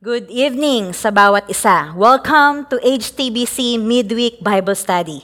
[0.00, 1.92] Good evening sa bawat isa.
[1.92, 5.20] Welcome to HTBC Midweek Bible Study.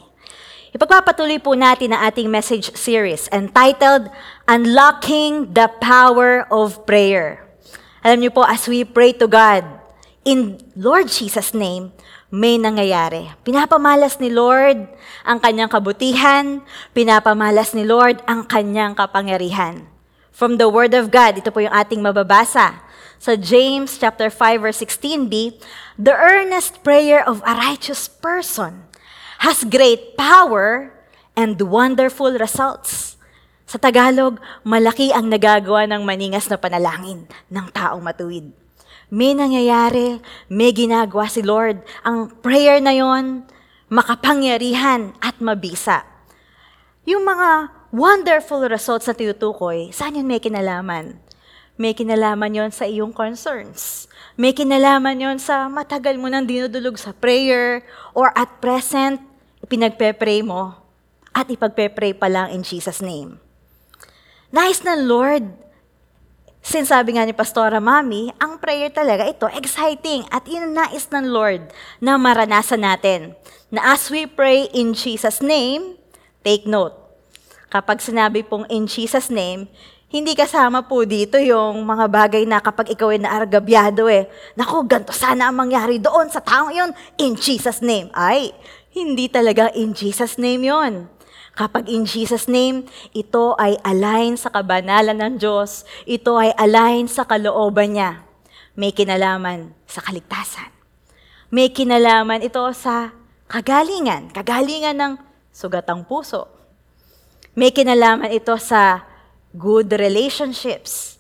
[0.76, 4.12] Ipagpapatuloy po natin ang ating message series entitled
[4.44, 7.40] Unlocking the Power of Prayer.
[8.04, 9.64] Alam niyo po, as we pray to God,
[10.28, 11.96] in Lord Jesus' name,
[12.28, 13.32] may nangyayari.
[13.48, 14.92] Pinapamalas ni Lord
[15.24, 16.60] ang kanyang kabutihan,
[16.92, 19.88] pinapamalas ni Lord ang kanyang kapangyarihan.
[20.36, 22.84] From the Word of God, ito po yung ating mababasa
[23.16, 25.56] sa James chapter 5 verse 16b,
[25.96, 28.86] the earnest prayer of a righteous person
[29.44, 30.92] has great power
[31.36, 33.20] and wonderful results.
[33.66, 38.54] Sa Tagalog, malaki ang nagagawa ng maningas na panalangin ng taong matuwid.
[39.10, 41.82] May nangyayari, may ginagawa si Lord.
[42.02, 43.46] Ang prayer na yon,
[43.86, 46.02] makapangyarihan at mabisa.
[47.06, 51.25] Yung mga wonderful results na tinutukoy, saan yun may kinalaman?
[51.76, 54.08] May kinalaman yon sa iyong concerns.
[54.40, 57.84] May kinalaman yon sa matagal mo nang dinudulog sa prayer
[58.16, 59.20] or at present,
[59.68, 60.72] pinagpe-pray mo
[61.36, 63.36] at ipagpe-pray pa lang in Jesus' name.
[64.48, 65.44] Nice ng Lord.
[66.64, 70.24] Since sabi nga ni Pastora Mami, ang prayer talaga ito, exciting.
[70.32, 71.68] At yun nais ng Lord
[72.00, 73.36] na maranasan natin.
[73.68, 76.00] Na as we pray in Jesus' name,
[76.40, 76.96] take note.
[77.68, 79.68] Kapag sinabi pong in Jesus' name,
[80.06, 85.10] hindi kasama po dito yung mga bagay na kapag ikaw ay naargabyado eh, naku, ganto
[85.10, 88.06] sana ang mangyari doon sa taong yon in Jesus' name.
[88.14, 88.54] Ay,
[88.94, 91.10] hindi talaga in Jesus' name yon.
[91.58, 95.88] Kapag in Jesus' name, ito ay align sa kabanalan ng Diyos.
[96.04, 98.22] Ito ay align sa kalooban niya.
[98.76, 100.68] May kinalaman sa kaligtasan.
[101.48, 103.16] May kinalaman ito sa
[103.48, 104.30] kagalingan.
[104.36, 105.12] Kagalingan ng
[105.48, 106.44] sugatang puso.
[107.56, 109.15] May kinalaman ito sa
[109.56, 111.16] good relationships,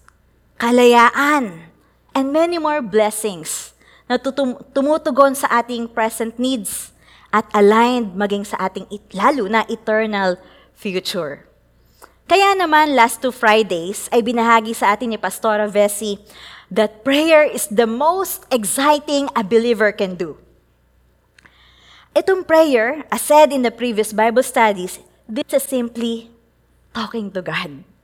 [0.60, 1.72] kalayaan,
[2.12, 3.72] and many more blessings
[4.06, 6.92] na tutum- tumutugon sa ating present needs
[7.32, 10.36] at aligned maging sa ating it- lalo na eternal
[10.76, 11.48] future.
[12.26, 16.18] Kaya naman, last two Fridays ay binahagi sa atin ni Pastora Vessi
[16.68, 20.34] that prayer is the most exciting a believer can do.
[22.16, 24.98] Itong prayer, as said in the previous Bible studies,
[25.30, 26.32] this is simply
[26.90, 27.95] talking to God.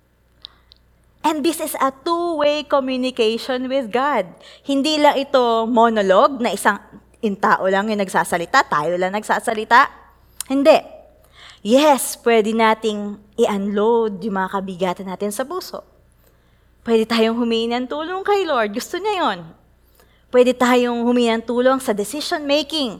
[1.22, 4.27] And this is a two-way communication with God.
[4.66, 6.83] Hindi lang ito monologue na isang
[7.22, 9.87] in tao lang yung nagsasalita, tayo lang nagsasalita.
[10.50, 10.82] Hindi.
[11.62, 15.87] Yes, pwede nating i-unload yung mga kabigatan natin sa puso.
[16.82, 18.75] Pwede tayong humingi ng tulong kay Lord.
[18.75, 19.47] Gusto niya yon.
[20.34, 22.99] Pwede tayong humingi ng tulong sa decision making.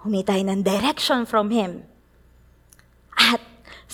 [0.00, 1.84] Humingi tayo ng direction from Him.
[3.12, 3.43] At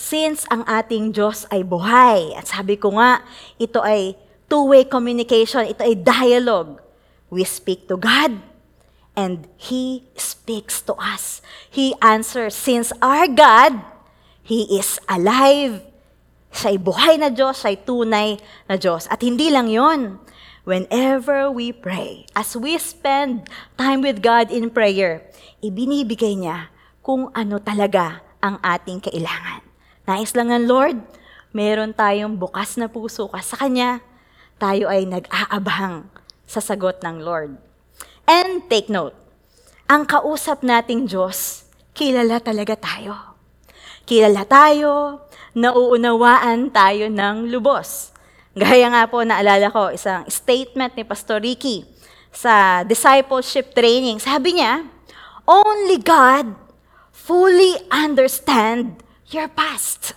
[0.01, 3.21] Since ang ating Diyos ay buhay, at sabi ko nga,
[3.61, 4.17] ito ay
[4.49, 6.81] two-way communication, ito ay dialogue.
[7.29, 8.41] We speak to God,
[9.13, 11.45] and He speaks to us.
[11.69, 12.57] He answers.
[12.57, 13.77] Since our God,
[14.41, 15.85] He is alive.
[16.49, 18.29] Siya ay buhay na Diyos, siya ay tunay
[18.65, 19.05] na Diyos.
[19.05, 20.17] At hindi lang yon.
[20.65, 23.45] Whenever we pray, as we spend
[23.77, 25.21] time with God in prayer,
[25.61, 26.73] ibinibigay niya
[27.05, 29.70] kung ano talaga ang ating kailangan.
[30.09, 30.97] Nais lang ng Lord,
[31.53, 34.01] meron tayong bukas na puso ka sa Kanya,
[34.57, 36.09] tayo ay nag-aabang
[36.49, 37.57] sa sagot ng Lord.
[38.25, 39.13] And take note,
[39.85, 43.13] ang kausap nating Diyos, kilala talaga tayo.
[44.07, 45.21] Kilala tayo,
[45.53, 48.09] nauunawaan tayo ng lubos.
[48.57, 51.87] Gaya nga po, naalala ko, isang statement ni Pastor Ricky
[52.31, 54.19] sa discipleship training.
[54.19, 54.83] Sabi niya,
[55.47, 56.55] Only God
[57.11, 60.13] fully understand your past.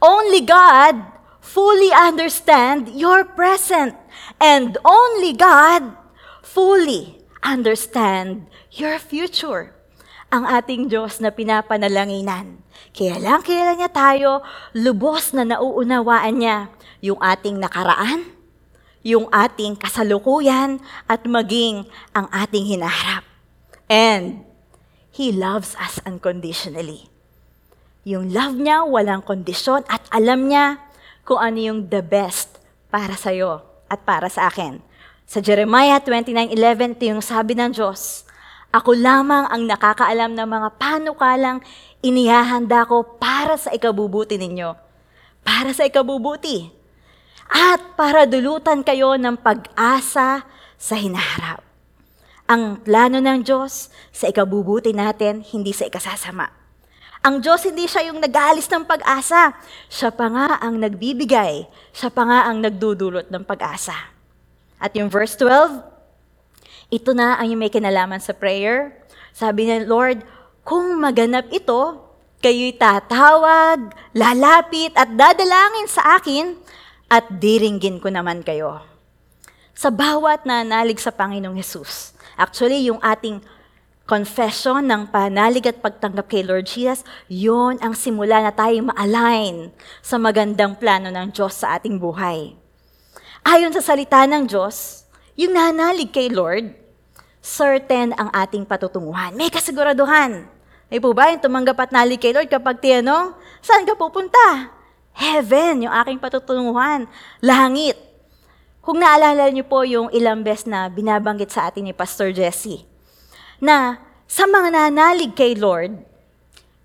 [0.00, 0.96] Only God
[1.42, 3.98] fully understand your present.
[4.40, 5.92] And only God
[6.40, 9.76] fully understand your future.
[10.30, 12.62] Ang ating Diyos na pinapanalanginan.
[12.94, 14.40] Kaya lang kilala niya tayo,
[14.72, 16.58] lubos na nauunawaan niya
[17.02, 18.30] yung ating nakaraan,
[19.02, 20.78] yung ating kasalukuyan,
[21.10, 23.26] at maging ang ating hinaharap.
[23.90, 24.46] And
[25.10, 27.09] He loves us unconditionally.
[28.08, 30.80] Yung love niya, walang kondisyon at alam niya
[31.28, 32.56] kung ano yung the best
[32.88, 33.60] para sa iyo
[33.92, 34.80] at para sa akin.
[35.28, 38.24] Sa Jeremiah 29.11, ito yung sabi ng Diyos,
[38.72, 41.58] Ako lamang ang nakakaalam ng mga panukalang
[42.00, 44.72] inihahanda ko para sa ikabubuti ninyo.
[45.44, 46.70] Para sa ikabubuti.
[47.50, 50.46] At para dulutan kayo ng pag-asa
[50.78, 51.66] sa hinaharap.
[52.46, 56.59] Ang plano ng Diyos sa ikabubuti natin, hindi sa ikasasama.
[57.20, 59.52] Ang Diyos hindi siya yung nag-aalis ng pag-asa.
[59.92, 61.68] Siya pa nga ang nagbibigay.
[61.92, 63.92] Siya pa nga ang nagdudulot ng pag-asa.
[64.80, 65.84] At yung verse 12,
[66.88, 69.04] Ito na ang yung may kinalaman sa prayer.
[69.36, 70.24] Sabi niya, Lord,
[70.64, 72.00] kung maganap ito,
[72.40, 76.56] kayo'y tatawag, lalapit at dadalangin sa akin
[77.12, 78.80] at diringgin ko naman kayo.
[79.76, 83.44] Sa bawat nanalig sa Panginoong Yesus, actually yung ating
[84.10, 89.70] confession ng panalig at pagtanggap kay Lord Jesus, yon ang simula na tayo ma-align
[90.02, 92.58] sa magandang plano ng Diyos sa ating buhay.
[93.46, 95.06] Ayon sa salita ng Diyos,
[95.38, 96.74] yung nanalig kay Lord,
[97.38, 99.30] certain ang ating patutunguhan.
[99.38, 100.42] May kasiguraduhan.
[100.90, 104.74] May po ba yung tumanggap at nalig kay Lord kapag tinanong, saan ka pupunta?
[105.14, 107.06] Heaven, yung aking patutunguhan.
[107.38, 107.94] Langit.
[108.82, 112.89] Kung naalala niyo po yung ilang bes na binabanggit sa atin ni Pastor Jesse,
[113.60, 116.00] na sa mga nanalig kay Lord,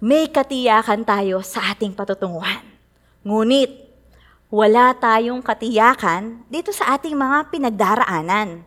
[0.04, 2.62] may katiyakan tayo sa ating patutunguhan.
[3.24, 3.88] Ngunit,
[4.51, 8.62] wala tayong katiyakan dito sa ating mga pinagdaraanan.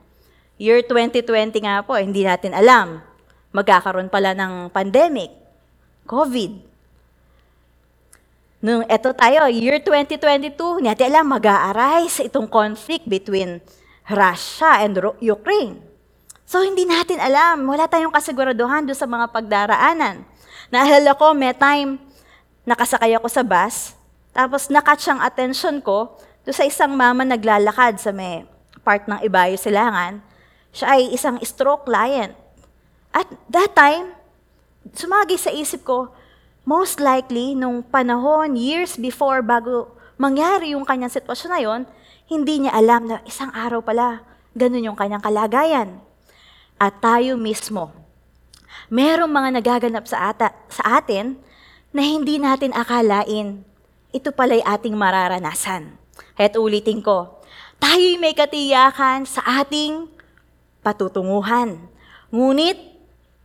[0.58, 2.98] Year 2020 nga po, hindi natin alam.
[3.54, 5.30] Magkakaroon pala ng pandemic,
[6.08, 6.66] COVID.
[8.58, 13.62] Nung eto tayo, year 2022, hindi natin alam, mag-a-arise itong conflict between
[14.10, 15.87] Russia and Ukraine.
[16.48, 17.68] So, hindi natin alam.
[17.68, 20.24] Wala tayong kasiguraduhan doon sa mga pagdaraanan.
[20.72, 22.00] Naalala ko, may time,
[22.64, 23.92] nakasakay ako sa bus,
[24.32, 26.16] tapos nakatch ang attention ko
[26.48, 28.48] doon sa isang mama naglalakad sa may
[28.80, 30.24] part ng Ibayo Silangan.
[30.72, 32.32] Siya ay isang stroke client.
[33.12, 34.16] At that time,
[34.96, 36.16] sumagi sa isip ko,
[36.64, 41.80] most likely, nung panahon, years before, bago mangyari yung kanyang sitwasyon na yon,
[42.24, 44.24] hindi niya alam na isang araw pala,
[44.56, 46.07] ganun yung kanyang kalagayan
[46.78, 47.90] at tayo mismo.
[48.88, 51.36] Merong mga nagaganap sa, ata, sa atin
[51.92, 53.66] na hindi natin akalain.
[54.14, 55.92] Ito pala'y ating mararanasan.
[56.38, 57.42] Kaya't ulitin ko,
[57.82, 60.08] tayo'y may katiyakan sa ating
[60.80, 61.76] patutunguhan.
[62.32, 62.78] Ngunit,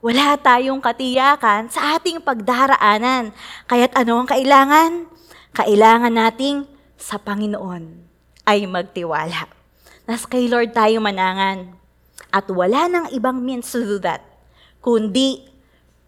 [0.04, 3.36] wala tayong katiyakan sa ating pagdaraanan.
[3.68, 5.08] Kaya't ano ang kailangan?
[5.54, 6.68] Kailangan nating
[7.00, 8.04] sa Panginoon
[8.48, 9.48] ay magtiwala.
[10.04, 11.83] Nas kay Lord tayo manangan.
[12.34, 14.26] At wala nang ibang means to do that,
[14.82, 15.46] kundi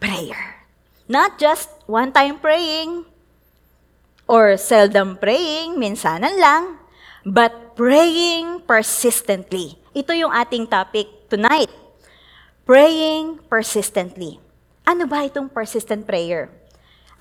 [0.01, 0.65] prayer.
[1.05, 3.05] Not just one-time praying,
[4.25, 6.81] or seldom praying, minsanan lang,
[7.21, 9.77] but praying persistently.
[9.93, 11.69] Ito yung ating topic tonight.
[12.65, 14.41] Praying persistently.
[14.85, 16.49] Ano ba itong persistent prayer?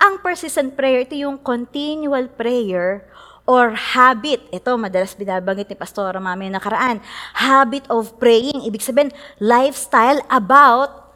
[0.01, 3.05] Ang persistent prayer, ito yung continual prayer
[3.45, 4.41] or habit.
[4.49, 6.99] Ito, madalas binabanggit ni Pastora Mami nakaraan.
[7.37, 8.65] Habit of praying.
[8.65, 11.13] Ibig sabihin, lifestyle about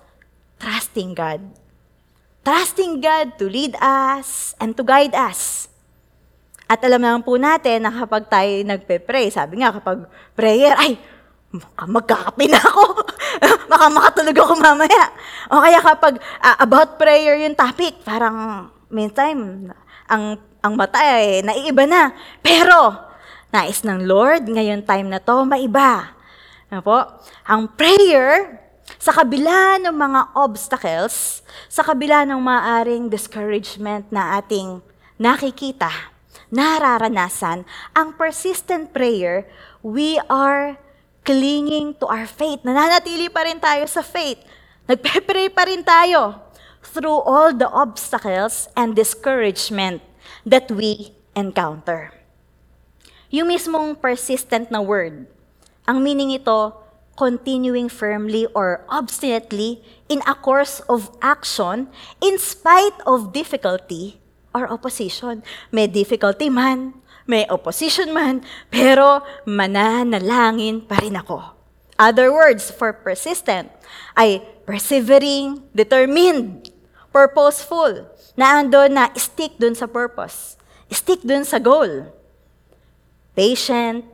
[0.61, 1.41] trusting God.
[2.45, 5.67] Trusting God to lead us and to guide us.
[6.69, 10.05] At alam naman po natin na kapag tayo nagpe-pray, sabi nga kapag
[10.37, 11.01] prayer, ay,
[11.89, 12.83] magkakape na ako.
[13.73, 15.05] Baka makatulog ako mamaya.
[15.49, 19.73] O kaya kapag uh, about prayer yung topic, parang meantime,
[20.05, 22.11] ang ang mata ay naiiba na.
[22.43, 22.95] Pero,
[23.51, 26.15] nais ng Lord, ngayon time na to, maiba.
[26.67, 26.99] Ano po?
[27.47, 28.59] Ang prayer,
[28.99, 34.83] sa kabila ng mga obstacles, sa kabila ng maaring discouragement na ating
[35.15, 35.89] nakikita,
[36.51, 37.63] nararanasan,
[37.95, 39.47] ang persistent prayer,
[39.79, 40.75] we are
[41.23, 42.59] clinging to our faith.
[42.65, 44.41] Nananatili pa rin tayo sa faith.
[44.89, 46.41] Nagpe-pray pa rin tayo
[46.81, 50.01] through all the obstacles and discouragement
[50.45, 52.11] that we encounter.
[53.29, 55.29] Yung mismong persistent na word,
[55.85, 56.73] ang meaning ito,
[57.19, 61.91] continuing firmly or obstinately in a course of action
[62.23, 64.17] in spite of difficulty
[64.55, 65.43] or opposition.
[65.69, 66.95] May difficulty man,
[67.27, 71.43] may opposition man, pero mananalangin pa rin ako.
[71.99, 73.67] Other words for persistent
[74.15, 76.68] ay persevering, determined,
[77.09, 78.05] purposeful,
[78.37, 80.55] na andon na stick dun sa purpose.
[80.89, 82.09] Stick dun sa goal.
[83.37, 84.05] Patient,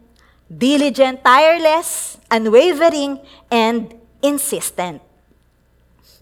[0.51, 5.01] diligent, tireless, unwavering, and insistent.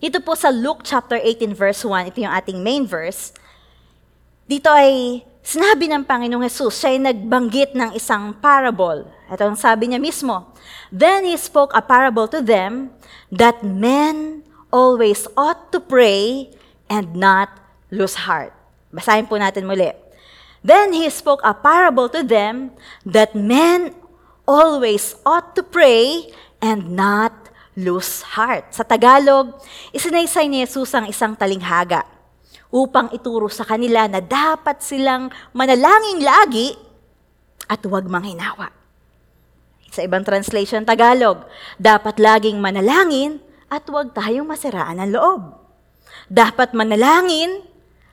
[0.03, 3.31] Ito po sa Luke chapter 18 verse 1, ito yung ating main verse.
[4.43, 9.07] Dito ay sinabi ng Panginoong Jesus, siya ay nagbanggit ng isang parable.
[9.31, 10.51] Ito ang sabi niya mismo.
[10.91, 12.91] Then he spoke a parable to them
[13.31, 14.43] that men
[14.75, 16.51] always ought to pray
[16.93, 17.49] and not
[17.89, 18.53] lose heart.
[18.93, 19.89] Basahin po natin muli.
[20.61, 22.71] Then he spoke a parable to them
[23.03, 23.97] that men
[24.45, 26.29] always ought to pray
[26.61, 27.33] and not
[27.73, 28.69] lose heart.
[28.71, 29.57] Sa Tagalog,
[29.89, 32.05] isinaysay ni Jesus ang isang talinghaga
[32.69, 36.77] upang ituro sa kanila na dapat silang manalangin lagi
[37.67, 38.69] at huwag manghinawa.
[39.93, 41.45] Sa ibang translation Tagalog,
[41.77, 43.37] dapat laging manalangin
[43.69, 45.62] at huwag tayong masiraan ng loob.
[46.33, 47.61] Dapat manalangin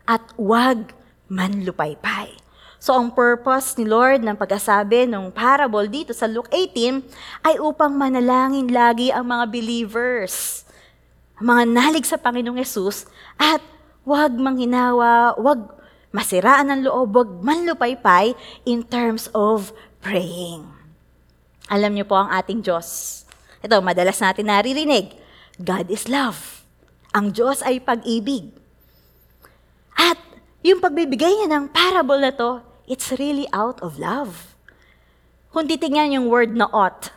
[0.05, 0.93] at huwag
[1.33, 2.37] manlupaypay.
[2.77, 7.01] So ang purpose ni Lord ng pagkasabi ng parable dito sa Luke 18
[7.49, 10.65] ay upang manalangin lagi ang mga believers,
[11.41, 13.09] mga nalig sa Panginoong Yesus
[13.41, 13.65] at
[14.05, 15.73] huwag manghinawa, huwag
[16.13, 18.37] masiraan ng loob, huwag manlupaypay
[18.69, 19.73] in terms of
[20.05, 20.69] praying.
[21.73, 23.23] Alam niyo po ang ating Diyos.
[23.65, 25.17] Ito, madalas natin naririnig.
[25.57, 26.60] God is love.
[27.11, 28.55] Ang Diyos ay pag-ibig.
[29.99, 30.19] At
[30.63, 34.55] yung pagbibigay niya ng parable na to, it's really out of love.
[35.51, 37.11] Kung titingnan yung word na ought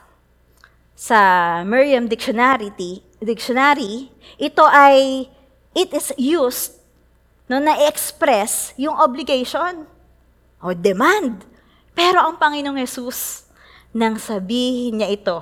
[0.98, 2.74] sa Merriam Dictionary,
[3.22, 4.10] dictionary
[4.42, 5.30] ito ay,
[5.78, 6.82] it is used
[7.46, 9.86] no, na-express yung obligation
[10.58, 11.46] o demand.
[11.94, 13.46] Pero ang Panginoong Yesus,
[13.94, 15.38] nang sabihin niya ito.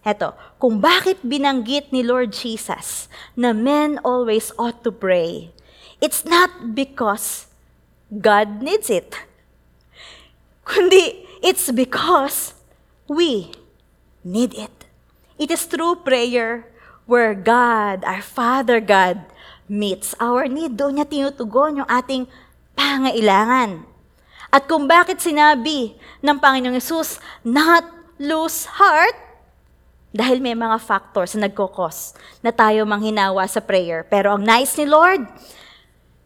[0.00, 3.04] Heto, kung bakit binanggit ni Lord Jesus
[3.36, 5.52] na men always ought to pray,
[6.00, 7.52] it's not because
[8.08, 9.12] God needs it.
[10.64, 12.56] Kundi, it's because
[13.04, 13.52] we
[14.24, 14.72] need it.
[15.36, 16.64] It is through prayer
[17.04, 19.20] where God, our Father God,
[19.68, 20.80] meets our need.
[20.80, 22.24] Doon niya tinutugon yung ating
[22.72, 23.84] pangailangan.
[24.50, 27.86] At kung bakit sinabi ng Panginoong Yesus, not
[28.18, 29.29] lose heart,
[30.10, 34.02] dahil may mga factors na nagkokos na tayo manghinawa sa prayer.
[34.06, 35.22] Pero ang nice ni Lord,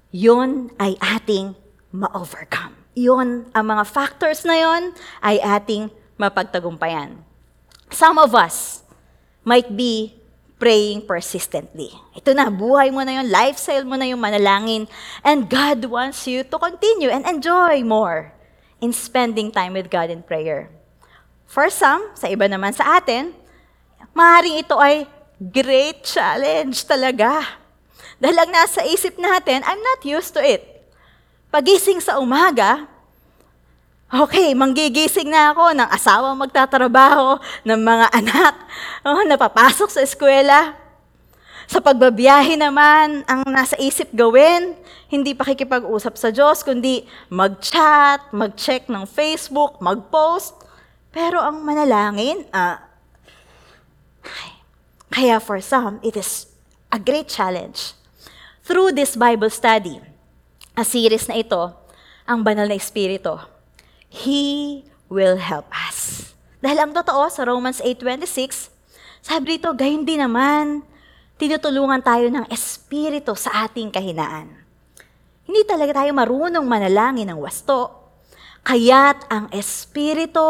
[0.08, 1.52] yun ay ating
[1.92, 2.72] ma-overcome.
[2.94, 4.82] Yun, ang mga factors na yun
[5.20, 7.20] ay ating mapagtagumpayan.
[7.92, 8.86] Some of us
[9.44, 10.16] might be
[10.56, 11.92] praying persistently.
[12.16, 14.88] Ito na, buhay mo na yung lifestyle mo na yung manalangin.
[15.20, 18.32] And God wants you to continue and enjoy more
[18.80, 20.72] in spending time with God in prayer.
[21.44, 23.43] For some, sa iba naman sa atin,
[24.14, 25.04] maaaring ito ay
[25.38, 27.60] great challenge talaga.
[28.22, 30.62] Dahil ang nasa isip natin, I'm not used to it.
[31.50, 32.88] Pagising sa umaga,
[34.14, 37.34] Okay, manggigising na ako ng asawa magtatrabaho,
[37.66, 38.54] ng mga anak,
[39.10, 40.70] oh, napapasok sa eskwela.
[41.66, 44.78] Sa pagbabiyahe naman, ang nasa isip gawin,
[45.10, 50.62] hindi pakikipag-usap sa Diyos, kundi mag-chat, mag-check ng Facebook, mag-post.
[51.10, 52.78] Pero ang manalangin, ah,
[55.14, 56.50] kaya for some, it is
[56.90, 57.94] a great challenge.
[58.64, 60.00] Through this Bible study,
[60.74, 61.72] a series na ito,
[62.24, 63.36] ang banal na Espiritu,
[64.08, 66.30] He will help us.
[66.64, 68.72] Dahil ang totoo, sa Romans 8.26,
[69.24, 70.84] sabi dito, gayon din naman,
[71.40, 74.52] tinutulungan tayo ng Espiritu sa ating kahinaan.
[75.44, 78.03] Hindi talaga tayo marunong manalangin ng wasto.
[78.64, 80.40] Kaya't ang Espiritu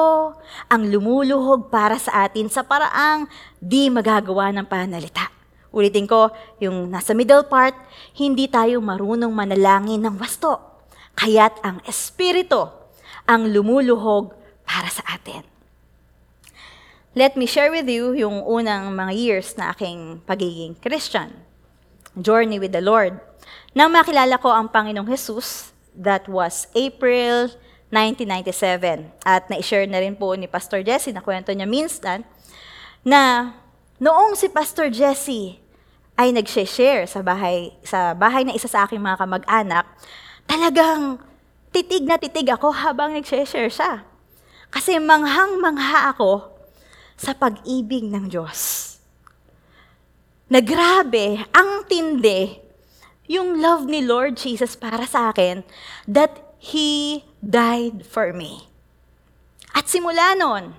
[0.71, 3.27] ang lumuluhog para sa atin sa paraang
[3.59, 5.35] di magagawa ng panalita.
[5.75, 6.31] Ulitin ko,
[6.63, 7.75] yung nasa middle part,
[8.15, 10.63] hindi tayo marunong manalangin ng wasto.
[11.19, 12.71] Kaya't ang Espiritu
[13.27, 14.31] ang lumuluhog
[14.63, 15.43] para sa atin.
[17.19, 21.35] Let me share with you yung unang mga years na aking pagiging Christian.
[22.15, 23.19] Journey with the Lord.
[23.75, 27.51] Nang makilala ko ang Panginoong Jesus, that was April
[27.95, 29.07] 1997.
[29.23, 32.27] At na-share na rin po ni Pastor Jesse, na kwento niya minsan,
[33.07, 33.55] na
[34.03, 35.63] noong si Pastor Jesse
[36.19, 39.87] ay nag-share sa bahay, sa bahay na isa sa aking mga kamag-anak,
[40.51, 41.23] talagang
[41.71, 44.03] titig na titig ako habang nag-share siya.
[44.75, 46.51] Kasi manghang-mangha ako
[47.15, 48.91] sa pag-ibig ng Diyos.
[50.51, 52.59] Na grabe, ang tindi,
[53.27, 55.65] yung love ni Lord Jesus para sa akin,
[56.07, 58.73] that He died for me.
[59.77, 60.73] At simula noon,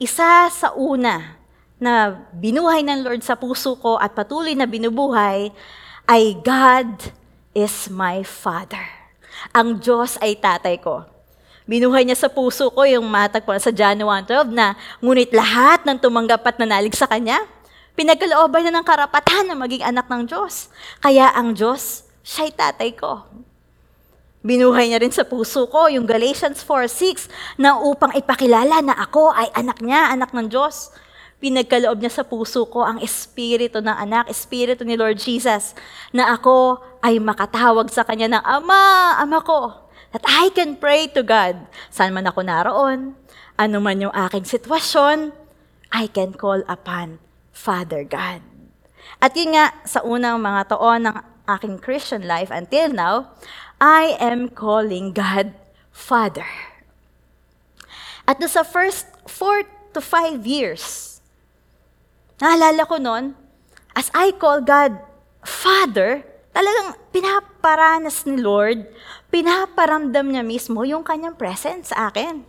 [0.00, 1.36] isa sa una
[1.76, 5.52] na binuhay ng Lord sa puso ko at patuloy na binubuhay
[6.08, 7.12] ay God
[7.52, 8.80] is my Father.
[9.52, 11.04] Ang Diyos ay tatay ko.
[11.68, 16.40] Binuhay niya sa puso ko yung matagpuan sa John 1.12 na ngunit lahat ng tumanggap
[16.40, 17.36] at nanalig sa Kanya,
[18.00, 20.72] pinagkalooban na ng karapatan na maging anak ng Diyos.
[21.04, 23.28] Kaya ang Diyos, siya'y tatay ko.
[24.40, 27.28] Binuhay niya rin sa puso ko yung Galatians 4.6
[27.60, 30.96] na upang ipakilala na ako ay anak niya, anak ng Diyos.
[31.44, 35.76] Pinagkaloob niya sa puso ko ang espiritu ng anak, espiritu ni Lord Jesus,
[36.12, 39.76] na ako ay makatawag sa Kanya ng Ama, Ama ko.
[40.16, 41.68] That I can pray to God.
[41.92, 43.16] Saan man ako naroon,
[43.60, 45.36] ano man yung aking sitwasyon,
[45.92, 47.20] I can call upon
[47.52, 48.40] Father God.
[49.20, 53.36] At yun nga, sa unang mga taon ng aking Christian life until now,
[53.80, 55.56] I am calling God
[55.88, 56.46] Father.
[58.28, 59.64] At sa first four
[59.96, 61.18] to five years.
[62.44, 63.32] Naalala ko noon,
[63.96, 65.00] as I call God
[65.40, 66.20] Father,
[66.52, 68.84] talagang pinaparanas ni Lord,
[69.32, 72.44] pinaparamdam niya mismo yung kanyang presence sa akin.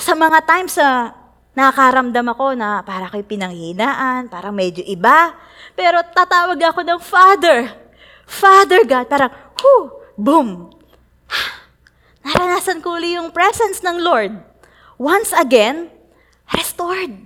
[0.00, 1.12] Sa mga times na
[1.54, 5.36] nakakaramdam ako na para kay pinanghinaan, parang medyo iba,
[5.76, 7.84] pero tatawag ako ng Father.
[8.24, 9.32] Father God, parang,
[9.64, 10.68] whoo, boom.
[12.24, 14.36] Naranasan ko uli yung presence ng Lord.
[15.00, 15.88] Once again,
[16.52, 17.16] restored.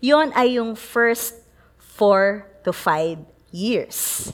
[0.00, 1.40] Yon ay yung first
[1.76, 3.20] four to five
[3.52, 4.28] years.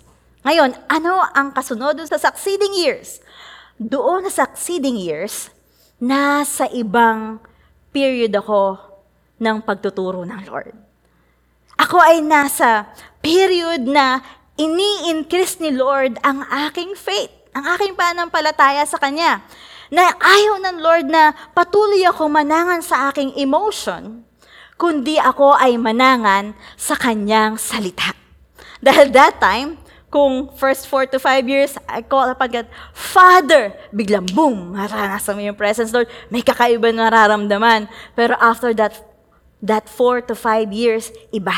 [0.46, 3.18] Ngayon, ano ang kasunod sa succeeding years?
[3.74, 5.50] Doon sa succeeding years,
[5.98, 7.42] nasa ibang
[7.90, 8.78] period ako
[9.42, 10.76] ng pagtuturo ng Lord.
[11.76, 12.88] Ako ay nasa
[13.20, 14.22] period na
[14.56, 19.44] ini-increase ni Lord ang aking faith, ang aking pananampalataya sa Kanya.
[19.92, 24.26] Na ayaw ng Lord na patuloy ako manangan sa aking emotion,
[24.74, 28.10] kundi ako ay manangan sa kanyang salita.
[28.84, 29.78] Dahil that time,
[30.10, 33.74] kung first four to five years, I call God, Father!
[33.92, 36.08] Biglang boom, maranasan mo yung presence, Lord.
[36.32, 37.90] May kakaiba na nararamdaman.
[38.16, 38.96] Pero after that,
[39.60, 41.54] that four to five years, iba.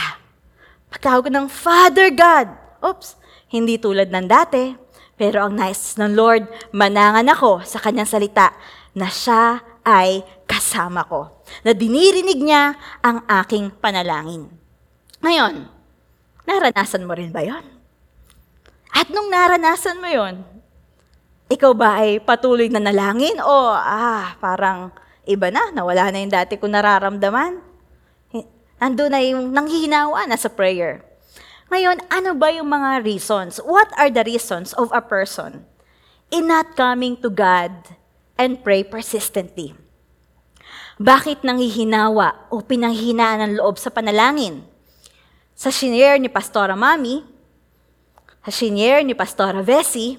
[0.90, 2.67] Pagtawag ng Father God.
[2.84, 3.08] Oops,
[3.50, 4.74] hindi tulad ng dati.
[5.18, 8.54] Pero ang nice ng Lord, manangan ako sa kanyang salita
[8.94, 11.42] na siya ay kasama ko.
[11.66, 14.46] Na dinirinig niya ang aking panalangin.
[15.18, 15.66] Ngayon,
[16.46, 17.66] naranasan mo rin ba yon?
[18.94, 20.46] At nung naranasan mo yon,
[21.48, 24.94] ikaw ba ay patuloy na nalangin o ah, parang
[25.26, 27.58] iba na, nawala na yung dati ko nararamdaman?
[28.78, 31.07] Nandun na yung nanghihinawa na sa prayer.
[31.68, 33.60] Ngayon, ano ba yung mga reasons?
[33.60, 35.68] What are the reasons of a person
[36.28, 37.72] in not coming to God
[38.36, 39.74] and pray persistently.
[40.98, 44.62] Bakit nanghihinawa o pinanghinaan ng loob sa panalangin?
[45.58, 47.26] Sa shinare ni Pastora Mami,
[48.46, 50.18] sa shinare ni Pastora Vessi,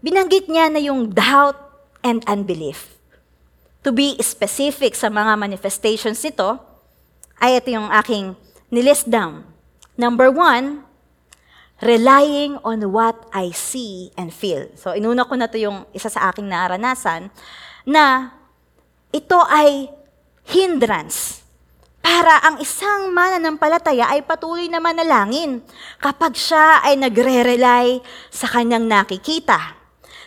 [0.00, 1.56] binanggit niya na yung doubt
[2.00, 2.96] and unbelief.
[3.84, 6.60] To be specific sa mga manifestations nito,
[7.38, 8.34] ay ito yung aking
[8.68, 9.44] nilist down.
[9.98, 10.86] Number one,
[11.82, 14.70] relying on what I see and feel.
[14.78, 17.34] So, inuna ko na to yung isa sa aking naranasan,
[17.82, 18.30] na
[19.10, 19.90] ito ay
[20.46, 21.42] hindrance
[21.98, 25.60] para ang isang mananampalataya ay patuloy na manalangin
[25.98, 27.98] kapag siya ay nagre-rely
[28.30, 29.76] sa kanyang nakikita.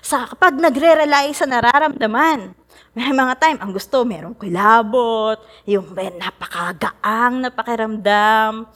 [0.04, 2.58] Sa, kapag nagre-rely sa nararamdaman.
[2.92, 8.68] May mga time, ang gusto, merong kulabot, yung napakagaang napakiramdam.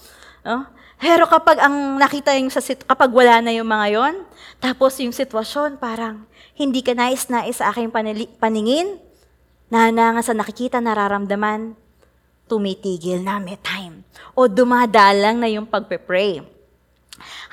[0.45, 0.57] No?
[1.05, 4.15] Pero kapag ang nakita yung sa sit- kapag wala na yung mga yon,
[4.57, 6.25] tapos yung sitwasyon parang
[6.57, 8.97] hindi ka nais-nais sa aking panili- paningin,
[9.69, 11.77] nananga sa nakikita, nararamdaman,
[12.49, 14.01] tumitigil na may time.
[14.33, 16.41] O dumadalang na yung pagpe-pray.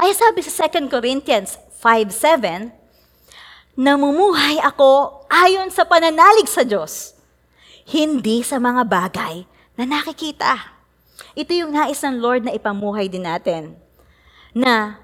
[0.01, 2.73] Kaya sabi sa 2 Corinthians 5.7,
[3.77, 7.13] Namumuhay ako ayon sa pananalig sa Diyos,
[7.85, 9.45] hindi sa mga bagay
[9.77, 10.82] na nakikita.
[11.33, 13.77] Ito yung nais ng Lord na ipamuhay din natin.
[14.53, 15.01] Na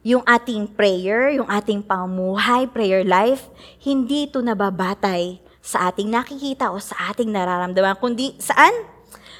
[0.00, 3.48] yung ating prayer, yung ating pamuhay, prayer life,
[3.80, 8.72] hindi ito nababatay sa ating nakikita o sa ating nararamdaman, kundi saan?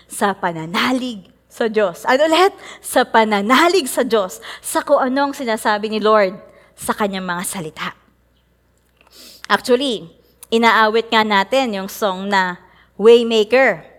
[0.05, 2.07] Sa pananalig sa Diyos.
[2.07, 2.53] Ano ulit?
[2.85, 4.39] Sa pananalig sa Diyos.
[4.63, 6.37] Sa kung anong sinasabi ni Lord
[6.77, 7.89] sa kanyang mga salita.
[9.51, 10.07] Actually,
[10.53, 12.63] inaawit nga natin yung song na
[12.95, 13.90] Waymaker.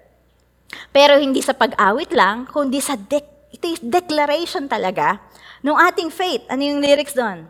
[0.92, 5.20] Pero hindi sa pag-awit lang, kundi sa de- ito yung declaration talaga
[5.64, 6.44] ng ating faith.
[6.50, 7.48] Ano yung lyrics doon?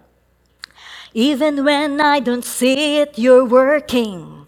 [1.12, 4.48] Even when I don't see it, you're working.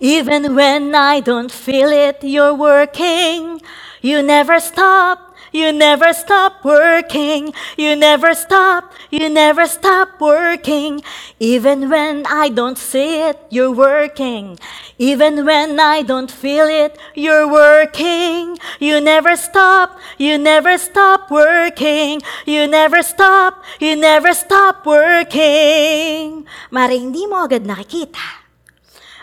[0.00, 3.60] Even when I don't feel it, you're working.
[4.00, 7.54] You never stop, You never stop working.
[7.76, 8.92] You never stop.
[9.10, 11.00] You never stop working.
[11.40, 14.58] Even when I don't see it, you're working.
[14.98, 18.58] Even when I don't feel it, you're working.
[18.78, 19.98] You never stop.
[20.18, 22.20] You never stop working.
[22.44, 23.64] You never stop.
[23.80, 26.44] You never stop working.
[26.70, 28.47] Mari hindi mo agad nakikita.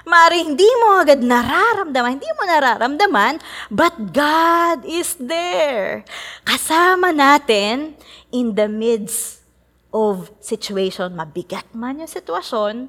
[0.05, 3.41] Mari hindi mo agad nararamdaman, hindi mo nararamdaman,
[3.73, 6.05] but God is there.
[6.45, 7.97] Kasama natin
[8.29, 9.41] in the midst
[9.89, 11.17] of situation.
[11.17, 12.85] Mabigat man yung sitwasyon,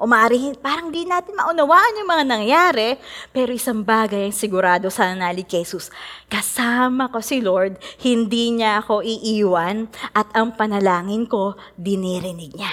[0.00, 2.96] o maaari, parang di natin maunawaan yung mga nangyari,
[3.36, 5.92] pero isang bagay ang sigurado sa nanalig kay Jesus.
[6.24, 12.72] Kasama ko si Lord, hindi niya ako iiwan, at ang panalangin ko, dinirinig niya.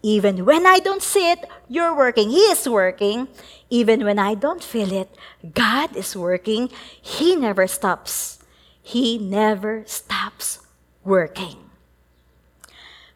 [0.00, 2.32] Even when I don't see it, you're working.
[2.32, 3.28] He is working.
[3.68, 5.12] Even when I don't feel it,
[5.52, 6.72] God is working.
[6.96, 8.40] He never stops.
[8.80, 10.64] He never stops
[11.04, 11.70] working.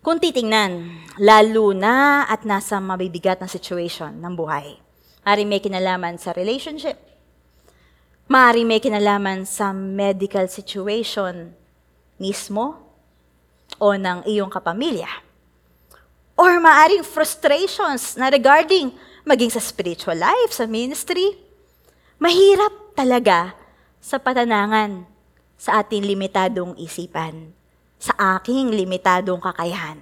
[0.05, 4.77] Kung titingnan, lalo na at nasa mabibigat na situation ng buhay,
[5.25, 7.01] maaaring may kinalaman sa relationship,
[8.29, 11.57] maaaring may kinalaman sa medical situation
[12.21, 12.85] mismo
[13.81, 15.09] o ng iyong kapamilya,
[16.35, 18.91] or maaaring frustrations na regarding
[19.25, 21.39] maging sa spiritual life, sa ministry,
[22.21, 23.55] mahirap talaga
[24.03, 25.07] sa patanangan
[25.57, 27.55] sa ating limitadong isipan
[28.05, 29.97] sa aking limitadong kakayahan.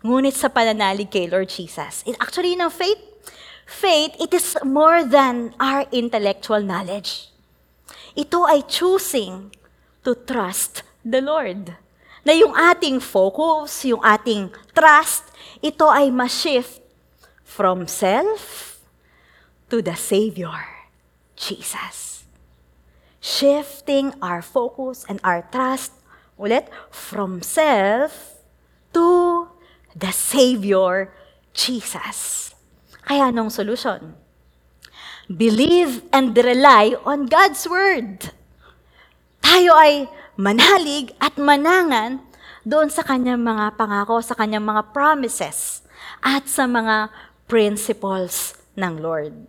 [0.00, 3.00] Ngunit sa pananalig kay Lord Jesus, it actually ng faith,
[3.68, 7.28] faith, it is more than our intellectual knowledge.
[8.16, 9.52] Ito ay choosing
[10.08, 11.76] to trust the Lord.
[12.26, 15.30] Na yung ating focus, yung ating trust,
[15.62, 16.82] ito ay ma-shift
[17.46, 18.82] from self
[19.70, 20.66] to the Savior,
[21.38, 22.26] Jesus.
[23.22, 25.94] Shifting our focus and our trust
[26.36, 28.36] Ulit, from self
[28.92, 29.48] to
[29.96, 31.08] the Savior,
[31.56, 32.52] Jesus.
[33.00, 34.12] Kaya anong solution?
[35.32, 38.36] Believe and rely on God's Word.
[39.46, 42.18] Tayo ay manalig at manangan
[42.66, 45.86] doon sa kanyang mga pangako, sa kanyang mga promises,
[46.18, 47.14] at sa mga
[47.46, 49.46] principles ng Lord.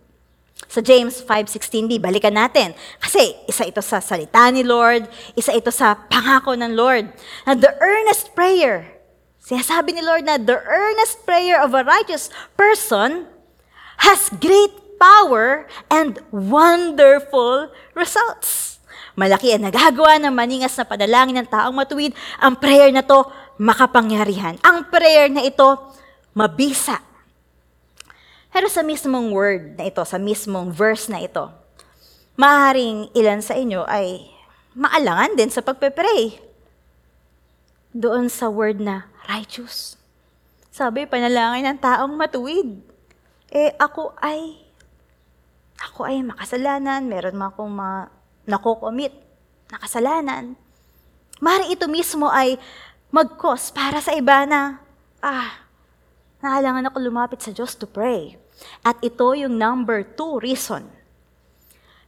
[0.70, 2.78] Sa James 5.16b, balikan natin.
[3.02, 7.10] Kasi isa ito sa salita ni Lord, isa ito sa pangako ng Lord.
[7.42, 8.86] Na the earnest prayer,
[9.42, 13.26] sinasabi ni Lord na the earnest prayer of a righteous person
[14.06, 18.77] has great power and wonderful results.
[19.18, 22.14] Malaki ang nagagawa ng maningas na panalangin ng taong matuwid.
[22.38, 23.26] Ang prayer na to,
[23.58, 24.54] makapangyarihan.
[24.62, 25.74] Ang prayer na ito,
[26.38, 27.02] mabisa
[28.48, 31.52] pero sa mismong word na ito, sa mismong verse na ito,
[32.34, 34.24] maaaring ilan sa inyo ay
[34.72, 36.40] maalangan din sa pagpe-pray.
[37.92, 39.94] Doon sa word na righteous.
[40.72, 42.82] Sabi, panalangin ng taong matuwid.
[43.54, 44.58] Eh, ako ay,
[45.78, 48.10] ako ay makasalanan, meron akong mga
[48.48, 49.12] nakokomit
[49.68, 50.56] na kasalanan.
[51.38, 52.56] Mari ito mismo ay
[53.12, 54.80] mag-cause para sa iba na,
[55.20, 55.68] ah,
[56.38, 58.38] Nahalangan ako lumapit sa Diyos to pray.
[58.86, 60.86] At ito yung number two reason.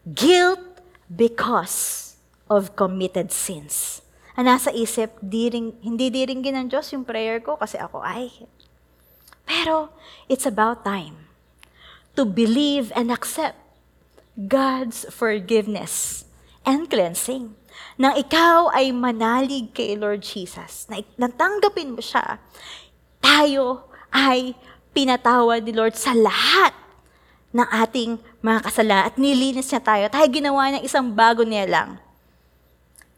[0.07, 0.63] Guilt
[1.11, 2.15] because
[2.47, 4.03] of committed sins.
[4.39, 8.47] Ang nasa isip, di rin, hindi diringgin ng Diyos yung prayer ko kasi ako ay.
[9.43, 9.91] Pero
[10.31, 11.27] it's about time
[12.15, 13.59] to believe and accept
[14.39, 16.23] God's forgiveness
[16.71, 17.59] and cleansing.
[17.99, 22.39] Nang ikaw ay manalig kay Lord Jesus, na natanggapin mo siya,
[23.19, 24.55] tayo ay
[24.95, 26.73] pinatawad ni Lord sa lahat
[27.51, 30.05] ng ating mga kasalanan at nilinis niya tayo.
[30.07, 31.91] Tayo ginawa niya isang bago niya lang.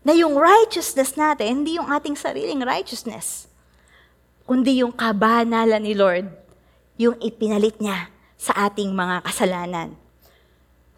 [0.02, 3.46] Na yung righteousness natin, hindi yung ating sariling righteousness,
[4.48, 6.26] kundi yung kabanalan ni Lord,
[6.98, 9.94] yung ipinalit niya sa ating mga kasalanan.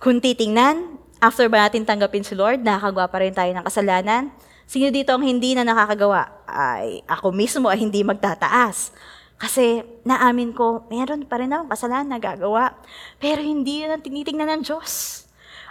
[0.01, 4.29] Kung titingnan, after ba natin tanggapin si Lord, nakakagawa pa rin tayo ng kasalanan,
[4.69, 6.45] sino dito ang hindi na nakakagawa?
[6.45, 8.93] Ay, ako mismo ay hindi magtataas.
[9.41, 12.77] Kasi naamin ko, meron pa rin akong kasalanan na gagawa.
[13.17, 15.25] Pero hindi yun ang tinitingnan ng Diyos.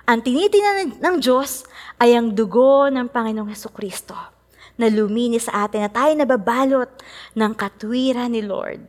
[0.09, 1.63] Ang tinitingnan ng Diyos
[2.01, 4.17] ay ang dugo ng Panginoong Heso Kristo
[4.75, 6.89] na luminis sa atin na tayo nababalot
[7.37, 8.83] ng katwiran ni Lord.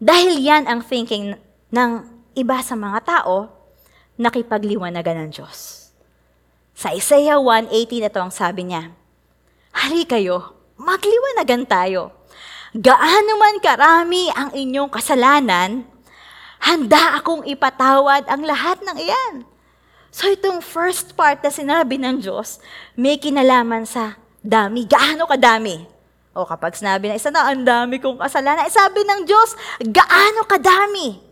[0.00, 1.36] Dahil yan ang thinking
[1.68, 1.90] ng
[2.32, 3.59] iba sa mga tao,
[4.20, 5.88] nakipagliwanagan ng Diyos.
[6.76, 8.92] Sa Isaiah 1.18, ito ang sabi niya,
[9.72, 12.20] Hari kayo, magliwanagan tayo
[12.76, 15.82] gaano man karami ang inyong kasalanan,
[16.62, 19.34] handa akong ipatawad ang lahat ng iyan.
[20.10, 22.62] So itong first part na sinabi ng Diyos,
[22.98, 24.86] may kinalaman sa dami.
[24.86, 25.86] Gaano kadami?
[26.34, 30.46] O kapag sinabi na isa na, ang dami kong kasalanan, eh, sabi ng Diyos, gaano
[30.46, 31.29] kadami?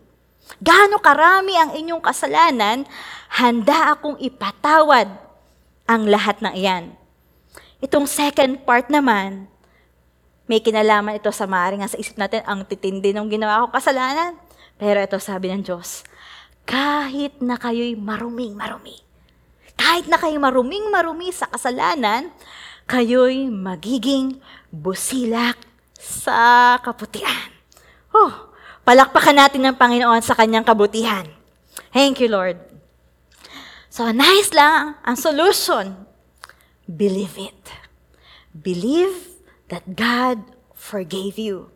[0.59, 2.83] Gaano karami ang inyong kasalanan,
[3.31, 5.07] handa akong ipatawad
[5.87, 6.85] ang lahat ng iyan.
[7.79, 9.47] Itong second part naman,
[10.51, 14.35] may kinalaman ito sa maaaring sa isip natin, ang titindi ng ginawa ko kasalanan.
[14.81, 16.03] Pero ito sabi ng Diyos,
[16.67, 18.99] kahit na kayo'y maruming marumi,
[19.79, 22.35] kahit na kayo'y maruming marumi sa kasalanan,
[22.91, 24.43] kayo'y magiging
[24.75, 25.61] busilak
[25.95, 27.53] sa kaputihan.
[28.11, 28.48] Oh,
[28.89, 31.29] palakpakan natin ng Panginoon sa kanyang kabutihan.
[31.93, 32.57] Thank you, Lord.
[33.93, 35.93] So, nice lang ang solution.
[36.89, 37.61] Believe it.
[38.57, 39.13] Believe
[39.69, 40.41] that God
[40.73, 41.69] forgave you.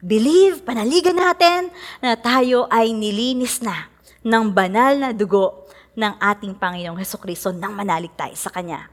[0.00, 1.68] believe, panaligan natin
[2.00, 3.88] na tayo ay nilinis na
[4.24, 8.88] ng banal na dugo ng ating Panginoong Heso Kristo nang manalig tayo sa Kanya.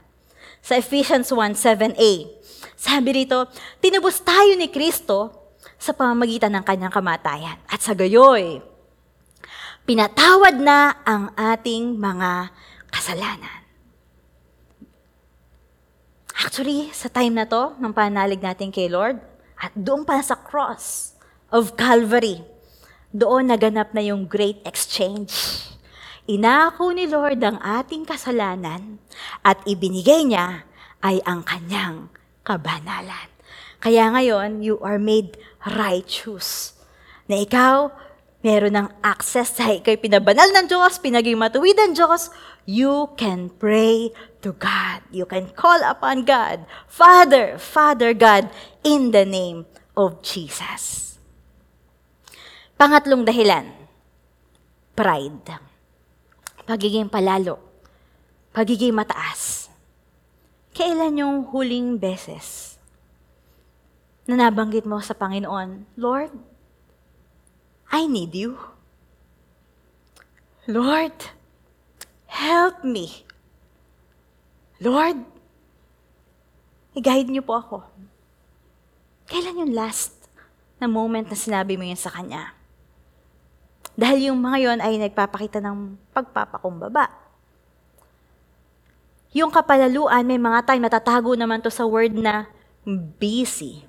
[0.60, 2.12] Sa Ephesians 1.7a,
[2.76, 3.48] sabi rito,
[3.80, 5.37] tinubos tayo ni Kristo
[5.78, 7.58] sa pamamagitan ng kanyang kamatayan.
[7.70, 8.60] At sa gayoy,
[9.86, 12.52] pinatawad na ang ating mga
[12.90, 13.62] kasalanan.
[16.38, 19.18] Actually, sa time na to, ng panalig natin kay Lord,
[19.58, 21.14] at doon pa sa cross
[21.50, 22.42] of Calvary,
[23.10, 25.64] doon naganap na yung great exchange.
[26.28, 29.00] Inako ni Lord ang ating kasalanan
[29.40, 30.68] at ibinigay niya
[31.00, 32.12] ay ang kanyang
[32.44, 33.32] kabanalan.
[33.80, 36.78] Kaya ngayon, you are made righteous.
[37.26, 37.90] Na ikaw,
[38.40, 42.30] meron ng access sa ikay pinabanal ng Diyos, pinaging matuwid ng Diyos,
[42.68, 45.02] you can pray to God.
[45.10, 46.62] You can call upon God.
[46.86, 48.52] Father, Father God,
[48.86, 49.66] in the name
[49.98, 51.18] of Jesus.
[52.78, 53.74] Pangatlong dahilan,
[54.94, 55.58] pride.
[56.62, 57.58] Pagiging palalo.
[58.54, 59.66] Pagiging mataas.
[60.70, 62.77] Kailan yung huling beses
[64.28, 66.36] na nabanggit mo sa Panginoon, Lord,
[67.88, 68.60] I need you.
[70.68, 71.16] Lord,
[72.28, 73.24] help me.
[74.84, 75.24] Lord,
[76.92, 77.76] i-guide niyo po ako.
[79.32, 80.28] Kailan yung last
[80.76, 82.52] na moment na sinabi mo yun sa Kanya?
[83.96, 87.08] Dahil yung mga yon ay nagpapakita ng pagpapakumbaba.
[89.32, 92.46] Yung kapalaluan, may mga time natatago naman to sa word na
[93.16, 93.87] busy.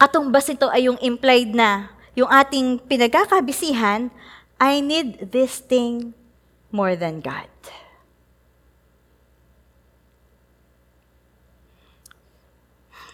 [0.00, 4.08] Katumbas ito ay yung implied na yung ating pinagkakabisihan,
[4.56, 6.16] I need this thing
[6.72, 7.52] more than God.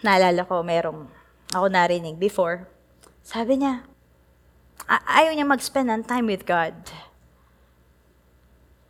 [0.06, 1.10] Naalala ko, merong
[1.50, 2.70] ako narinig before.
[3.26, 3.82] Sabi niya,
[4.86, 6.74] ayaw niya mag-spend ng time with God.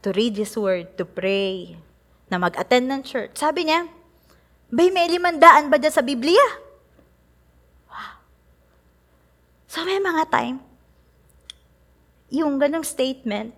[0.04, 1.80] To read His Word, to pray,
[2.28, 3.40] na mag-attend ng church.
[3.40, 3.88] Sabi niya,
[4.68, 6.65] Bay, may limandaan ba dyan sa Biblia?
[9.76, 10.64] So may mga time,
[12.32, 13.52] yung ganong statement,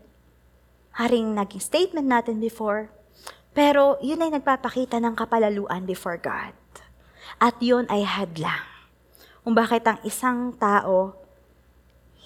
[0.99, 2.91] haring naging statement natin before,
[3.55, 6.59] pero yun ay nagpapakita ng kapalaluan before God.
[7.39, 8.67] At yun ay hadlang.
[9.47, 11.15] Kung bakit ang isang tao,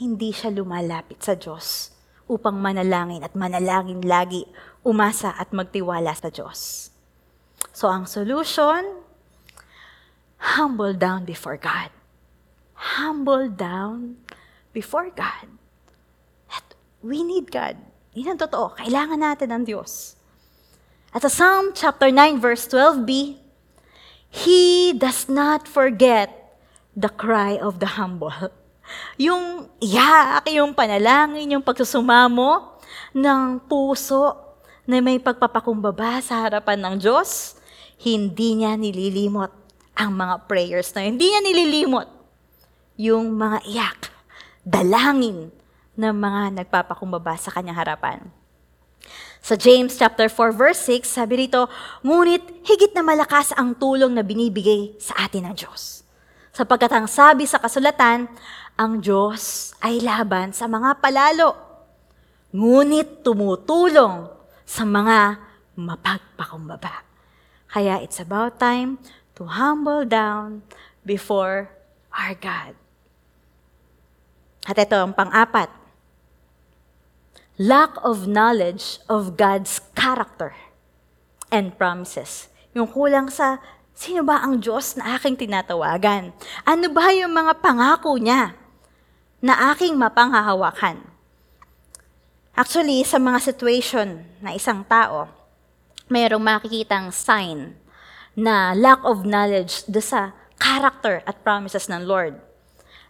[0.01, 1.93] hindi siya lumalapit sa Diyos
[2.33, 4.49] upang manalangin at manalangin lagi,
[4.81, 6.89] umasa at magtiwala sa Diyos.
[7.77, 9.05] So ang solution,
[10.57, 11.93] humble down before God
[12.83, 14.19] humble down
[14.75, 15.47] before God.
[16.51, 17.79] At we need God.
[18.19, 18.75] Yan ang totoo.
[18.75, 20.19] Kailangan natin ng Diyos.
[21.15, 23.39] At sa Psalm chapter 9 verse 12b,
[24.33, 26.57] He does not forget
[26.97, 28.33] the cry of the humble.
[29.17, 32.77] Yung iyak, yung panalangin, yung pagsusumamo
[33.17, 34.37] ng puso
[34.85, 37.57] na may pagpapakumbaba sa harapan ng Diyos,
[38.03, 39.49] hindi niya nililimot
[39.97, 41.09] ang mga prayers na.
[41.09, 42.22] Hindi niya nililimot
[42.97, 44.01] yung mga iyak,
[44.63, 45.51] dalangin
[45.97, 48.19] ng mga nagpapakumbaba sa kanyang harapan.
[49.43, 51.67] Sa James chapter 4 verse 6, sabi rito,
[52.07, 56.07] ngunit higit na malakas ang tulong na binibigay sa atin ng Diyos.
[56.55, 58.31] Sapagkat ang sabi sa kasulatan,
[58.79, 61.59] ang Diyos ay laban sa mga palalo,
[62.55, 64.31] ngunit tumutulong
[64.63, 65.43] sa mga
[65.75, 67.03] mapagpakumbaba.
[67.73, 69.01] Kaya it's about time
[69.35, 70.63] to humble down
[71.03, 71.73] before
[72.13, 72.82] our God.
[74.67, 75.71] At ito ang pang-apat.
[77.59, 80.55] Lack of knowledge of God's character
[81.51, 82.49] and promises.
[82.73, 83.61] Yung kulang sa
[83.93, 86.33] sino ba ang Diyos na aking tinatawagan?
[86.65, 88.57] Ano ba yung mga pangako niya
[89.45, 91.05] na aking mapanghahawakan?
[92.53, 95.29] Actually, sa mga situation na isang tao,
[96.13, 97.77] mayroong makikitang sign
[98.37, 102.37] na lack of knowledge do sa character at promises ng Lord.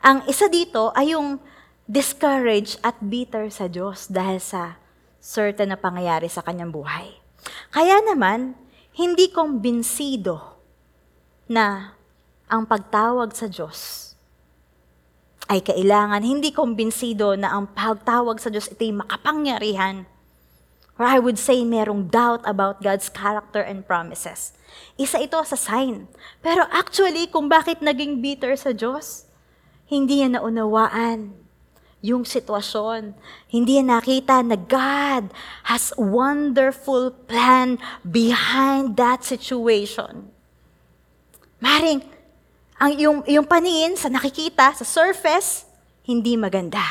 [0.02, 1.38] Ang isa dito ay yung
[1.86, 4.82] discouraged at bitter sa Diyos dahil sa
[5.22, 7.22] certain na pangyayari sa kanyang buhay.
[7.70, 8.58] Kaya naman,
[8.98, 10.58] hindi kumbinsido
[11.46, 11.94] na
[12.50, 14.10] ang pagtawag sa Diyos
[15.46, 20.10] ay kailangan, hindi kumbinsido na ang pagtawag sa Diyos ito'y makapangyarihan.
[20.98, 24.50] Or I would say merong doubt about God's character and promises.
[24.98, 26.10] Isa ito sa sign.
[26.42, 29.30] Pero actually, kung bakit naging bitter sa Diyos,
[29.92, 31.37] hindi niya naunawaan
[32.00, 33.12] yung sitwasyon.
[33.52, 35.28] Hindi niya nakita na God
[35.68, 40.33] has wonderful plan behind that situation.
[41.61, 42.00] Maring,
[42.81, 45.68] ang yung, yung paningin sa nakikita, sa surface,
[46.02, 46.83] hindi maganda.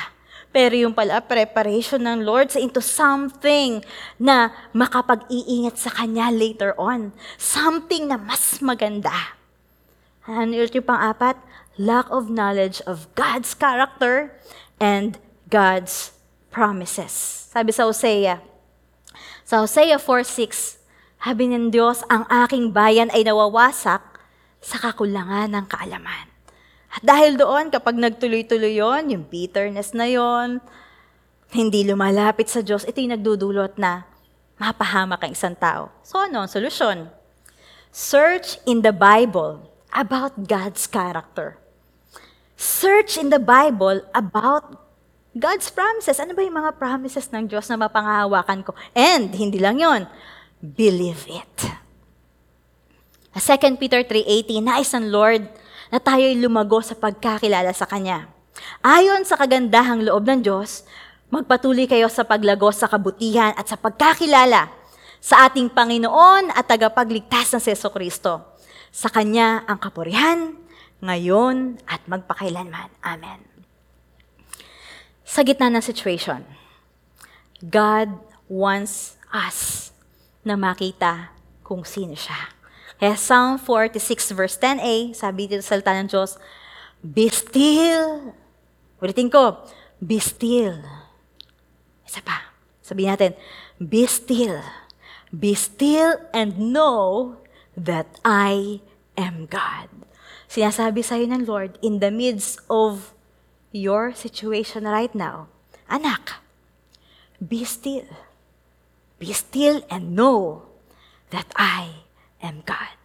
[0.51, 3.83] Pero yung pala, preparation ng Lord sa into something
[4.15, 7.11] na makapag-iingat sa Kanya later on.
[7.35, 9.35] Something na mas maganda.
[10.27, 11.39] Ano yung pang-apat?
[11.81, 14.37] Lack of knowledge of God's character
[14.77, 15.17] and
[15.49, 16.13] God's
[16.53, 17.09] promises.
[17.49, 18.37] Sabi sa Hosea,
[19.41, 20.77] sa Hosea 4.6,
[21.17, 24.01] sabi ng Diyos, ang aking bayan ay nawawasak
[24.61, 26.29] sa kakulangan ng kaalaman.
[26.91, 30.61] At dahil doon, kapag nagtuloy-tuloy yon, yung bitterness na yon,
[31.49, 34.05] hindi lumalapit sa Diyos, ito yung nagdudulot na
[34.61, 35.89] mapahamak ang isang tao.
[36.05, 37.09] So ano ang solusyon?
[37.89, 41.60] Search in the Bible about God's character.
[42.61, 44.77] Search in the Bible about
[45.33, 46.21] God's promises.
[46.21, 48.77] Ano ba yung mga promises ng Diyos na mapangahawakan ko?
[48.93, 50.05] And, hindi lang yon,
[50.61, 51.57] believe it.
[53.33, 55.41] 2 Peter 3.18, nais ng Lord
[55.89, 58.29] na tayo'y lumago sa pagkakilala sa Kanya.
[58.85, 60.85] Ayon sa kagandahang loob ng Diyos,
[61.33, 64.69] magpatuloy kayo sa paglago sa kabutihan at sa pagkakilala
[65.17, 68.37] sa ating Panginoon at tagapagligtas na Seso Kristo.
[68.93, 70.61] Sa Kanya ang kapurihan,
[71.01, 72.93] ngayon at magpakailanman.
[73.01, 73.41] Amen.
[75.25, 76.45] Sa gitna ng situation,
[77.61, 79.89] God wants us
[80.45, 81.33] na makita
[81.65, 82.53] kung sino siya.
[83.01, 86.37] Kaya Psalm 46 verse 10a, sabi dito sa salita ng Diyos,
[87.01, 88.37] Be still.
[89.01, 89.57] Ulitin ko,
[89.97, 90.77] be still.
[92.05, 92.53] Isa pa.
[92.85, 93.33] Sabihin natin,
[93.81, 94.61] be still.
[95.33, 97.37] Be still and know
[97.73, 98.83] that I
[99.17, 100.00] am God.
[100.51, 103.15] Sinasabi sa'yo ng Lord, in the midst of
[103.71, 105.47] your situation right now,
[105.87, 106.43] anak,
[107.39, 108.03] be still.
[109.15, 110.67] Be still and know
[111.31, 112.03] that I
[112.43, 112.99] am God.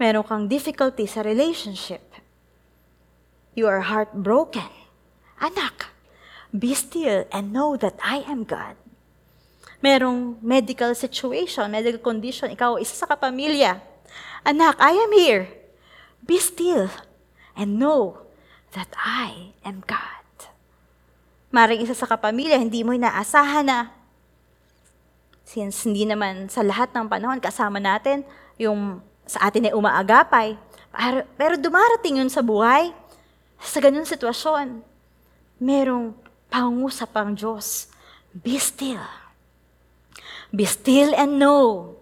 [0.00, 2.00] Meron kang difficulty sa relationship.
[3.52, 4.72] You are heartbroken.
[5.36, 5.92] Anak,
[6.56, 8.80] be still and know that I am God.
[9.84, 13.76] Merong medical situation, medical condition, ikaw isa sa kapamilya.
[14.48, 15.67] Anak, I am here.
[16.24, 16.90] Be still
[17.54, 18.26] and know
[18.72, 20.24] that I am God.
[21.48, 23.88] Maring isa sa kapamilya, hindi mo inaasahan na
[25.48, 28.20] since hindi naman sa lahat ng panahon kasama natin
[28.60, 30.60] yung sa atin ay umaagapay.
[30.92, 32.92] Pero, pero dumarating yun sa buhay,
[33.56, 34.84] sa ganun sitwasyon,
[35.56, 36.12] merong
[36.52, 37.88] pangusap ang Diyos.
[38.32, 39.04] Be still.
[40.52, 41.96] Be still and know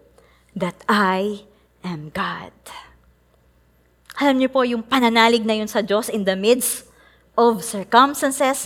[0.55, 1.46] that I
[1.87, 2.55] am God.
[4.16, 6.88] Alam niyo po, yung pananalig na yun sa Diyos in the midst
[7.37, 8.64] of circumstances,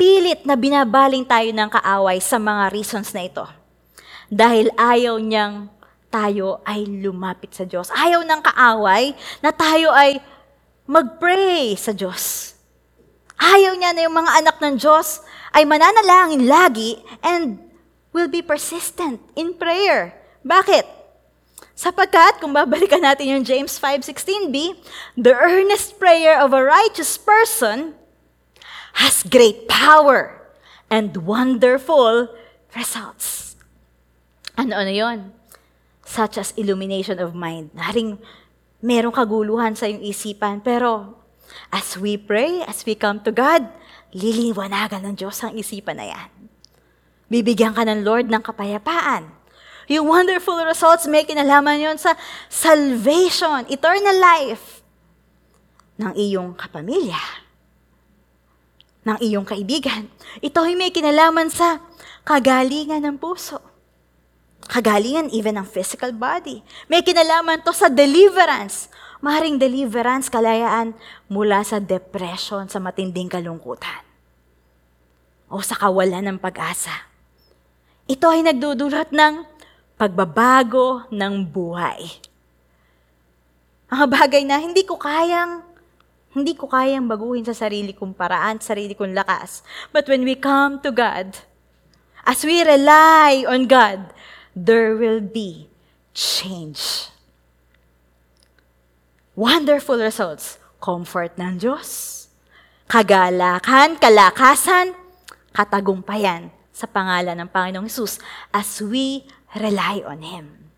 [0.00, 3.44] pilit na binabaling tayo ng kaaway sa mga reasons na ito
[4.32, 5.68] dahil ayaw niyang
[6.08, 7.92] tayo ay lumapit sa Diyos.
[7.92, 9.12] Ayaw ng kaaway
[9.44, 10.16] na tayo ay
[10.88, 12.56] mag-pray sa Diyos.
[13.36, 15.20] Ayaw niya na yung mga anak ng Diyos
[15.52, 17.60] ay mananalangin lagi and
[18.16, 20.16] will be persistent in prayer.
[20.40, 20.95] Bakit?
[21.76, 24.80] Sapagkat, kung babalikan natin yung James 5.16b,
[25.20, 27.92] the earnest prayer of a righteous person
[28.96, 30.40] has great power
[30.88, 32.32] and wonderful
[32.72, 33.60] results.
[34.56, 35.36] Ano-ano yon?
[36.00, 37.68] Such as illumination of mind.
[37.76, 38.16] Haring
[38.80, 40.64] merong kaguluhan sa iyong isipan.
[40.64, 41.20] Pero
[41.68, 43.68] as we pray, as we come to God,
[44.16, 46.28] liliwanagan ng Diyos ang isipan na yan.
[47.28, 49.35] Bibigyan ka ng Lord ng kapayapaan.
[49.86, 52.18] Yung wonderful results may kinalaman yon sa
[52.50, 54.82] salvation, eternal life
[55.96, 57.20] ng iyong kapamilya,
[59.06, 60.10] ng iyong kaibigan.
[60.42, 61.78] Ito ay may kinalaman sa
[62.26, 63.76] kagalingan ng puso
[64.66, 66.58] Kagalingan even ng physical body.
[66.90, 68.90] May kinalaman to sa deliverance.
[69.22, 70.92] Maring deliverance, kalayaan
[71.30, 74.02] mula sa depression, sa matinding kalungkutan.
[75.46, 77.06] O sa kawalan ng pag-asa.
[78.10, 79.55] Ito ay nagdudulot ng
[79.96, 82.20] pagbabago ng buhay.
[83.88, 85.64] Mga bagay na hindi ko kayang
[86.36, 89.64] hindi ko kayang baguhin sa sarili kong paraan, sarili kong lakas.
[89.88, 91.32] But when we come to God,
[92.28, 94.12] as we rely on God,
[94.52, 95.72] there will be
[96.12, 97.08] change.
[99.32, 100.60] Wonderful results.
[100.76, 102.28] Comfort ng Diyos.
[102.84, 104.92] Kagalakan, kalakasan,
[105.56, 108.20] katagumpayan sa pangalan ng Panginoong Yesus
[108.52, 109.24] as we
[109.54, 110.72] rely on Him.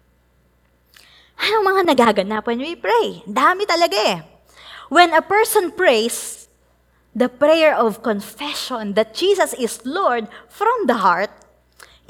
[1.38, 3.22] Anong mga nagaganap when we pray?
[3.24, 4.20] Dami talaga eh.
[4.90, 6.48] When a person prays,
[7.14, 11.30] the prayer of confession that Jesus is Lord from the heart,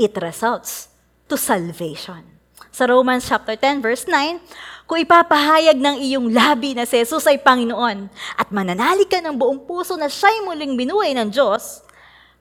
[0.01, 0.91] it results
[1.29, 2.25] to salvation.
[2.73, 4.41] Sa Romans chapter 10 verse 9,
[4.89, 8.09] kung ipapahayag ng iyong labi na si Jesus ay Panginoon
[8.41, 11.85] at mananalig ka ng buong puso na siya'y muling binuhay ng Diyos,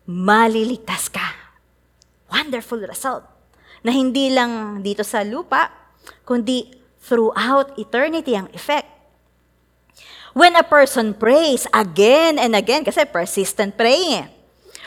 [0.08, 1.36] maliligtas ka.
[2.32, 3.37] Wonderful result.
[3.82, 5.70] Na hindi lang dito sa lupa,
[6.24, 6.70] kundi
[7.02, 8.98] throughout eternity ang effect.
[10.38, 14.28] When a person prays again and again, kasi persistent praying eh.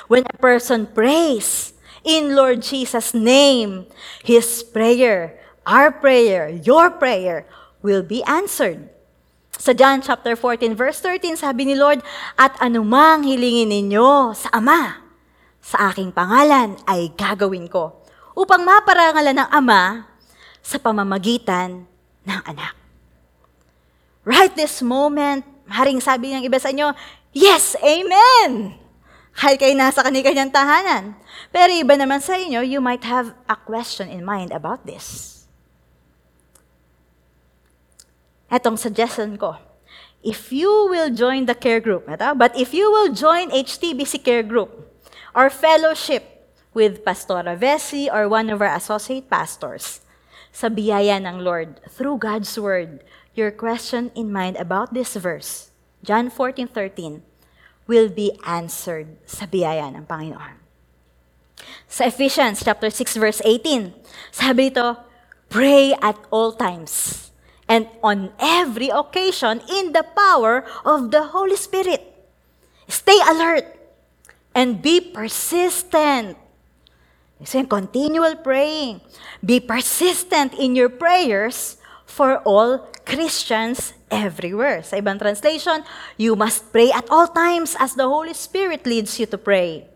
[0.07, 1.75] When a person prays
[2.07, 3.91] in Lord Jesus' name,
[4.23, 7.51] his prayer, our prayer, your prayer
[7.83, 8.91] will be answered.
[9.61, 12.01] Sa John chapter 14 verse 13, sabi ni Lord,
[12.41, 15.05] At anumang hilingin ninyo sa Ama,
[15.61, 18.00] sa aking pangalan ay gagawin ko,
[18.41, 20.09] upang maparangalan ng Ama
[20.65, 21.85] sa pamamagitan
[22.25, 22.73] ng anak.
[24.25, 26.97] Right this moment, maring sabi ng iba sa inyo,
[27.37, 28.81] Yes, Amen!
[29.37, 31.15] Kahit kayo nasa kanyang tahanan.
[31.55, 35.39] Pero iba naman sa inyo, you might have a question in mind about this.
[38.51, 39.55] Etong suggestion ko.
[40.21, 44.45] If you will join the care group, ito, but if you will join HTBC care
[44.45, 44.69] group
[45.33, 46.40] or fellowship
[46.75, 50.01] with Pastora Vessi or one of our associate pastors,
[50.51, 53.03] sa biyaya ng Lord, through God's Word,
[53.35, 55.71] your question in mind about this verse,
[56.03, 57.23] John 14:13,
[57.87, 60.59] will be answered sa biyaya ng Panginoon.
[61.91, 63.95] Sa Ephesians chapter 6 verse 18,
[64.31, 64.95] sabi ito,
[65.51, 67.29] pray at all times
[67.71, 72.03] and on every occasion in the power of the Holy Spirit.
[72.91, 73.67] Stay alert
[74.55, 76.35] and be persistent.
[77.45, 79.01] So, continual praying.
[79.41, 84.85] Be persistent in your prayers for all Christians everywhere.
[84.85, 85.81] Sa ibang translation,
[86.21, 89.89] you must pray at all times as the Holy Spirit leads you to pray.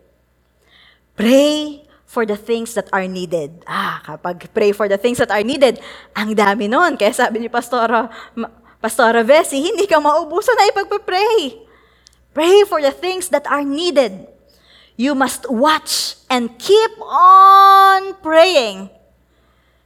[1.14, 3.60] Pray for the things that are needed.
[3.66, 5.82] Ah, kapag pray for the things that are needed,
[6.14, 6.96] ang dami nun.
[6.96, 8.08] Kaya sabi ni Pastora,
[8.78, 11.60] Pastora Vessi, hindi ka maubusan na ipagpapray.
[12.34, 14.33] Pray for the things that are needed.
[14.94, 18.90] You must watch and keep on praying.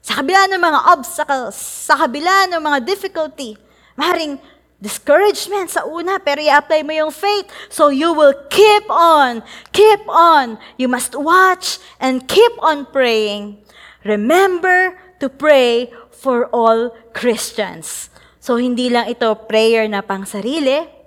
[0.04, 3.56] Sa kabila ng mga obstacles, sa kabila ng mga difficulty,
[3.96, 4.40] maring
[4.78, 7.48] discouragement sa una, pero i-apply mo yung faith.
[7.68, 9.40] So you will keep on,
[9.72, 10.60] keep on.
[10.76, 13.64] You must watch and keep on praying.
[14.04, 18.12] Remember to pray for all Christians.
[18.38, 20.97] So hindi lang ito prayer na pang sarili,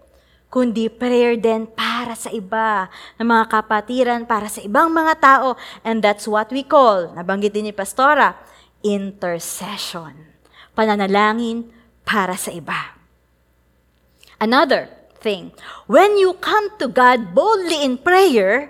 [0.51, 5.55] kundi prayer din para sa iba, ng mga kapatiran, para sa ibang mga tao.
[5.87, 8.35] And that's what we call, nabanggit din ni Pastora,
[8.83, 10.11] intercession.
[10.75, 11.71] Pananalangin
[12.03, 12.99] para sa iba.
[14.43, 14.91] Another
[15.23, 15.55] thing,
[15.87, 18.67] when you come to God boldly in prayer,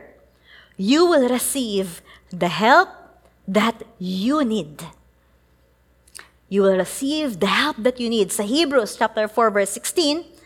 [0.78, 2.94] you will receive the help
[3.50, 4.86] that you need.
[6.52, 8.30] You will receive the help that you need.
[8.30, 10.41] Sa Hebrews chapter 4 verse 16,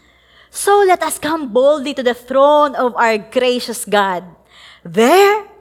[0.56, 4.24] So let us come boldly to the throne of our gracious God.
[4.88, 5.52] There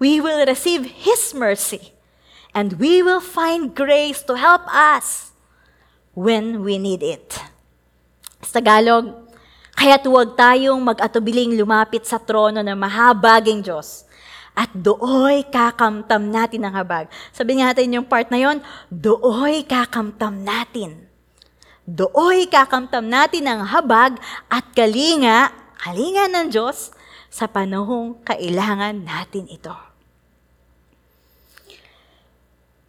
[0.00, 1.92] we will receive His mercy,
[2.56, 5.36] and we will find grace to help us
[6.16, 7.36] when we need it.
[8.40, 9.28] Sa Tagalog,
[9.76, 14.08] kaya't huwag tayong mag-atubiling lumapit sa trono ng mahabaging Diyos.
[14.56, 17.12] At dooy kakamtam natin ang habag.
[17.36, 21.07] Sabi natin yung part na yon, dooy kakamtam natin.
[21.88, 24.20] Dooy kakamtam natin ang habag
[24.52, 25.48] at kalinga,
[25.80, 26.92] kalinga ng Diyos
[27.32, 29.72] sa panahong kailangan natin ito.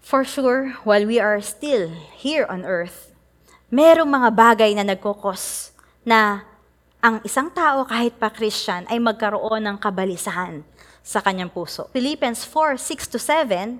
[0.03, 3.15] For sure, while we are still here on earth,
[3.71, 5.71] merong mga bagay na nagkukos
[6.03, 6.43] na
[6.99, 10.59] ang isang tao kahit pa Christian ay magkaroon ng kabalisahan
[10.99, 11.87] sa kanyang puso.
[11.95, 13.79] Philippians 4, 6 to 7,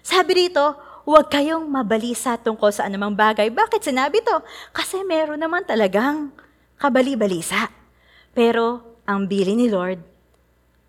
[0.00, 3.48] sabi dito, huwag kayong mabalisa tungkol sa anumang bagay.
[3.48, 4.42] Bakit sinabi to?
[4.74, 6.34] Kasi meron naman talagang
[6.76, 7.70] kabali-balisa.
[8.34, 10.02] Pero ang bili ni Lord,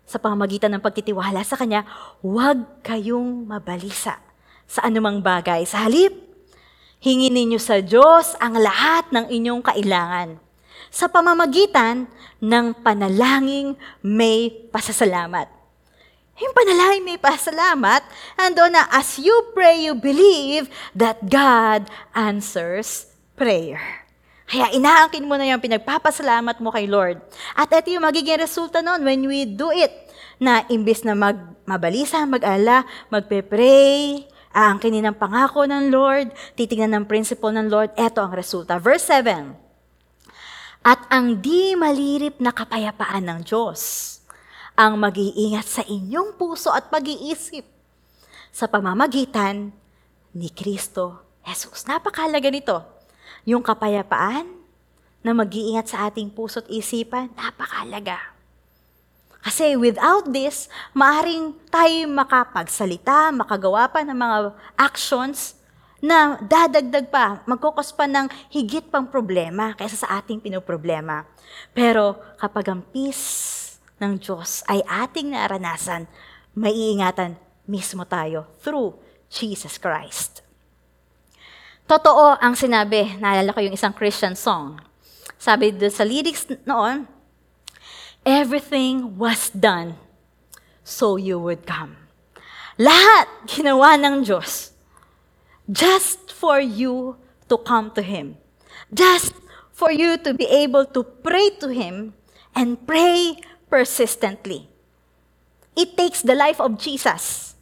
[0.02, 1.86] sa pamagitan ng pagtitiwala sa Kanya,
[2.20, 4.18] huwag kayong mabalisa
[4.66, 5.62] sa anumang bagay.
[5.64, 6.28] Sa halip,
[6.98, 10.34] Hingin ninyo sa Diyos ang lahat ng inyong kailangan
[10.90, 12.10] sa pamamagitan
[12.42, 15.46] ng panalangin may pasasalamat.
[16.38, 18.02] Yung panalangin may pasasalamat,
[18.38, 24.06] ando na as you pray, you believe that God answers prayer.
[24.48, 27.20] Kaya inaangkin mo na yung pinagpapasalamat mo kay Lord.
[27.52, 29.92] At ito yung magiging resulta nun when we do it.
[30.38, 31.36] Na imbis na mag,
[31.66, 34.24] mabalisa, mag-ala, magpe-pray,
[34.54, 38.78] aangkinin ng pangako ng Lord, titingnan ng principle ng Lord, eto ang resulta.
[38.78, 39.52] Verse 7,
[40.86, 44.17] At ang di malirip na kapayapaan ng Diyos,
[44.78, 47.66] ang mag-iingat sa inyong puso at pag-iisip
[48.54, 49.74] sa pamamagitan
[50.30, 51.82] ni Kristo Jesus.
[51.90, 52.78] Napakahalaga nito.
[53.42, 54.46] Yung kapayapaan
[55.26, 58.22] na mag-iingat sa ating puso't isipan, napakahalaga.
[59.42, 64.36] Kasi without this, maaring tayo makapagsalita, makagawa pa ng mga
[64.78, 65.58] actions
[65.98, 71.26] na dadagdag pa, magkukos pa ng higit pang problema kaysa sa ating pinoproblema.
[71.74, 73.57] Pero kapag ang peace
[73.98, 76.06] ng Diyos ay ating naranasan,
[76.54, 77.38] maiingatan
[77.68, 78.96] mismo tayo through
[79.28, 80.40] Jesus Christ.
[81.88, 84.80] Totoo ang sinabi, naalala ko yung isang Christian song.
[85.40, 87.08] Sabi doon sa lyrics noon,
[88.26, 89.96] Everything was done
[90.84, 91.96] so you would come.
[92.76, 94.76] Lahat ginawa ng Diyos
[95.64, 97.16] just for you
[97.48, 98.36] to come to Him.
[98.92, 99.32] Just
[99.72, 102.12] for you to be able to pray to Him
[102.52, 104.68] and pray persistently.
[105.78, 107.54] It takes the life of Jesus.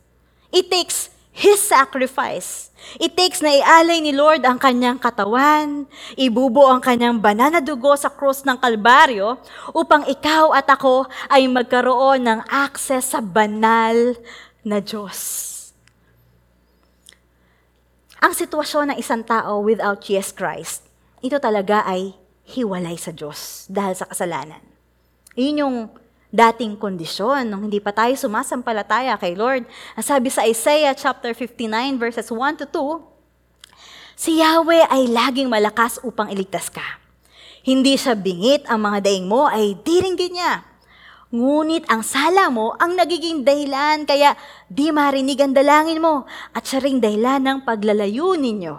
[0.49, 2.73] It takes His sacrifice.
[2.97, 5.85] It takes na ialay ni Lord ang kanyang katawan,
[6.17, 9.37] ibubo ang kanyang banana dugo sa krus ng Kalbaryo
[9.77, 14.17] upang ikaw at ako ay magkaroon ng access sa banal
[14.65, 15.53] na Diyos.
[18.23, 20.89] Ang sitwasyon ng isang tao without Jesus Christ,
[21.21, 22.17] ito talaga ay
[22.49, 24.76] hiwalay sa Diyos dahil sa kasalanan.
[25.37, 25.76] Yun yung
[26.32, 29.68] dating kondisyon nung hindi pa tayo sumasampalataya kay Lord.
[29.95, 33.16] Ang sabi sa Isaiah chapter 59 verses 1 to 2,
[34.16, 37.05] Si Yahweh ay laging malakas upang iligtas ka.
[37.61, 40.64] Hindi siya bingit, ang mga daing mo ay diringgin niya.
[41.37, 44.32] Ngunit ang sala mo ang nagiging dahilan, kaya
[44.72, 46.24] di marinig ang dalangin mo
[46.57, 48.74] at siya ring dahilan ng paglalayo ninyo.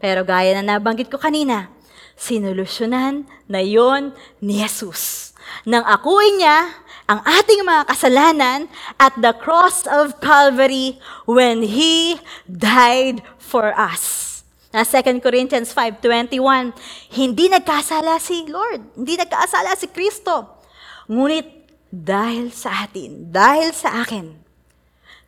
[0.00, 1.75] Pero gaya na nabanggit ko kanina,
[2.16, 5.26] sinulusyonan na yon ni Jesus
[5.66, 6.74] nang akuin niya
[7.06, 8.60] ang ating mga kasalanan
[8.98, 12.18] at the cross of Calvary when He
[12.50, 14.26] died for us.
[14.74, 16.74] Na 2 Corinthians 5.21,
[17.14, 20.60] hindi nagkasala si Lord, hindi nagkasala si Kristo.
[21.06, 21.46] Ngunit
[21.88, 24.34] dahil sa atin, dahil sa akin,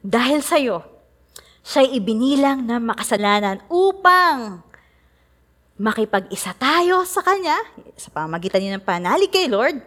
[0.03, 0.83] dahil sa iyo,
[1.63, 4.67] siya'y ibinilang na makasalanan upang
[5.79, 7.55] makipag-isa tayo sa Kanya,
[7.95, 9.79] sa pamagitan niya ng panalig kay Lord,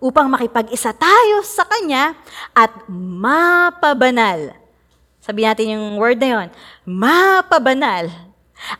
[0.00, 2.16] upang makipag-isa tayo sa Kanya
[2.56, 4.56] at mapabanal.
[5.20, 6.48] Sabi natin yung word na yon,
[6.88, 8.08] mapabanal.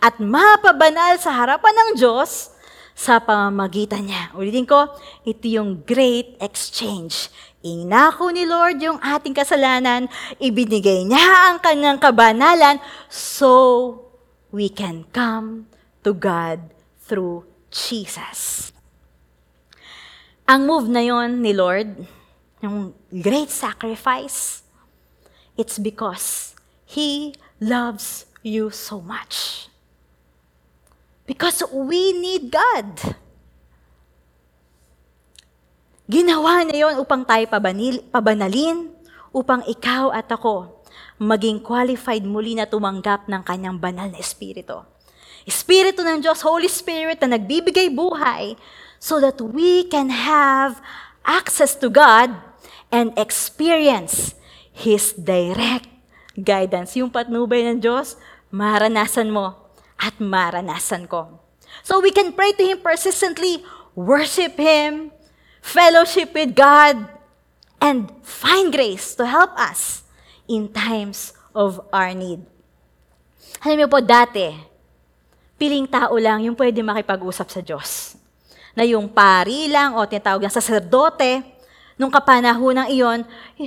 [0.00, 2.50] At mapabanal sa harapan ng Diyos
[2.96, 4.32] sa pamamagitan niya.
[4.34, 4.90] Ulitin ko,
[5.22, 7.30] ito yung great exchange.
[7.62, 10.08] Inako ni Lord yung ating kasalanan,
[10.40, 12.80] ibinigay niya ang kanyang kabanalan
[13.12, 13.94] so
[14.50, 15.68] we can come
[16.02, 16.72] to God
[17.02, 18.70] through Jesus.
[20.48, 22.08] Ang move na yon ni Lord,
[22.64, 24.64] yung great sacrifice,
[25.60, 26.56] it's because
[26.88, 29.68] He loves you so much.
[31.28, 32.96] Because we need God.
[36.08, 37.44] Ginawa niya yon upang tayo
[38.08, 38.88] pabanalin,
[39.28, 40.80] upang ikaw at ako
[41.20, 44.80] maging qualified muli na tumanggap ng kanyang banal na Espiritu.
[45.48, 48.52] Espiritu ng Diyos, Holy Spirit na nagbibigay buhay
[49.00, 50.84] so that we can have
[51.24, 52.36] access to God
[52.92, 54.36] and experience
[54.76, 55.88] His direct
[56.36, 57.00] guidance.
[57.00, 58.20] Yung patnubay ng Diyos,
[58.52, 61.40] maranasan mo at maranasan ko.
[61.80, 63.64] So we can pray to Him persistently,
[63.96, 65.16] worship Him,
[65.64, 67.08] fellowship with God,
[67.80, 70.04] and find grace to help us
[70.44, 72.44] in times of our need.
[73.64, 74.67] Alam niyo po, dati,
[75.58, 78.14] piling tao lang yung pwede makipag-usap sa Diyos
[78.78, 81.42] na yung pari lang o tinatawag na saserdote,
[81.98, 83.20] nung kapanahon ng iyon,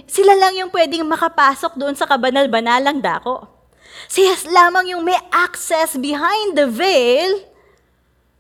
[0.08, 3.44] sila lang yung pwedeng makapasok doon sa kabanal-banalang dako.
[4.08, 7.44] Siya lamang yung may access behind the veil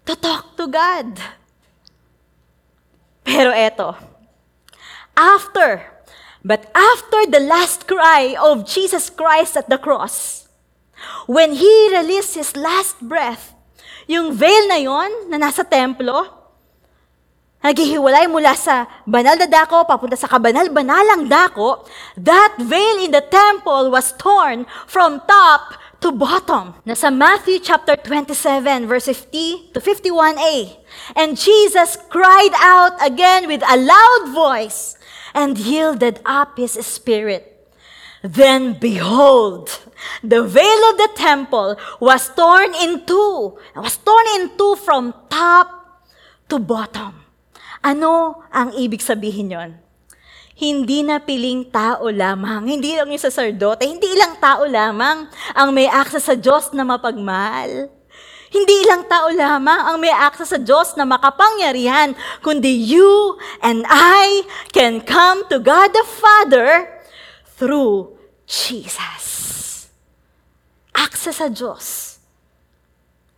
[0.07, 1.11] to talk to God.
[3.27, 3.99] Pero eto,
[5.13, 5.91] after,
[6.39, 10.40] but after the last cry of Jesus Christ at the cross,
[11.25, 13.53] when He released His last breath,
[14.07, 16.27] yung veil na yon na nasa templo,
[17.61, 21.85] naghihiwalay mula sa banal na dako papunta sa kabanal-banalang dako,
[22.17, 26.73] that veil in the temple was torn from top to bottom.
[26.83, 30.81] Nasa Matthew chapter 27 verse 50 to 51a.
[31.15, 34.97] And Jesus cried out again with a loud voice
[35.37, 37.50] and yielded up his spirit.
[38.21, 39.73] Then behold,
[40.21, 43.57] the veil of the temple was torn in two.
[43.73, 45.67] Was torn in two from top
[46.49, 47.25] to bottom.
[47.81, 49.71] Ano ang ibig sabihin yon?
[50.61, 55.25] hindi na piling tao lamang, hindi lang yung sacerdote, hindi ilang tao lamang
[55.57, 57.89] ang may access sa Diyos na mapagmahal.
[58.51, 62.13] Hindi ilang tao lamang ang may access sa Diyos na makapangyarihan,
[62.45, 67.00] kundi you and I can come to God the Father
[67.61, 68.17] through
[68.49, 69.85] Jesus.
[70.97, 72.17] Access sa Diyos.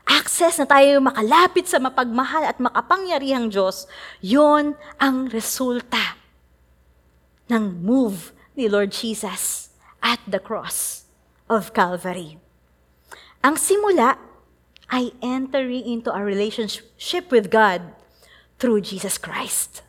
[0.07, 3.83] Access na tayo makalapit sa mapagmahal at makapangyarihang Diyos,
[4.23, 6.15] yon ang resulta
[7.51, 11.03] ng move ni Lord Jesus at the cross
[11.51, 12.39] of Calvary.
[13.43, 14.15] Ang simula
[14.87, 17.91] ay entering into a relationship with God
[18.55, 19.83] through Jesus Christ.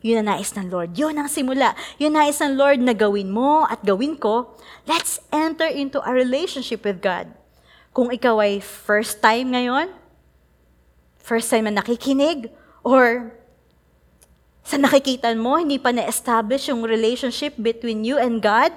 [0.00, 0.96] Yun ang nais ng Lord.
[0.96, 1.76] Yun ang simula.
[2.00, 4.56] Yun ang nais ng Lord na gawin mo at gawin ko.
[4.88, 7.28] Let's enter into a relationship with God.
[7.92, 9.92] Kung ikaw ay first time ngayon,
[11.20, 12.48] first time na nakikinig,
[12.80, 13.36] or
[14.64, 18.72] sa nakikita mo, hindi pa na-establish yung relationship between you and God,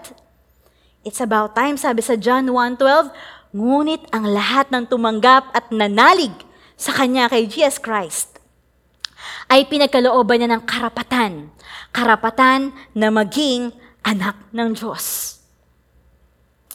[1.07, 3.13] it's about time, sabi sa John 1.12,
[3.55, 6.33] ngunit ang lahat ng tumanggap at nanalig
[6.75, 8.32] sa Kanya kay Jesus Christ
[9.47, 11.51] ay pinagkalooban niya ng karapatan.
[11.93, 13.71] Karapatan na maging
[14.03, 15.39] anak ng Diyos.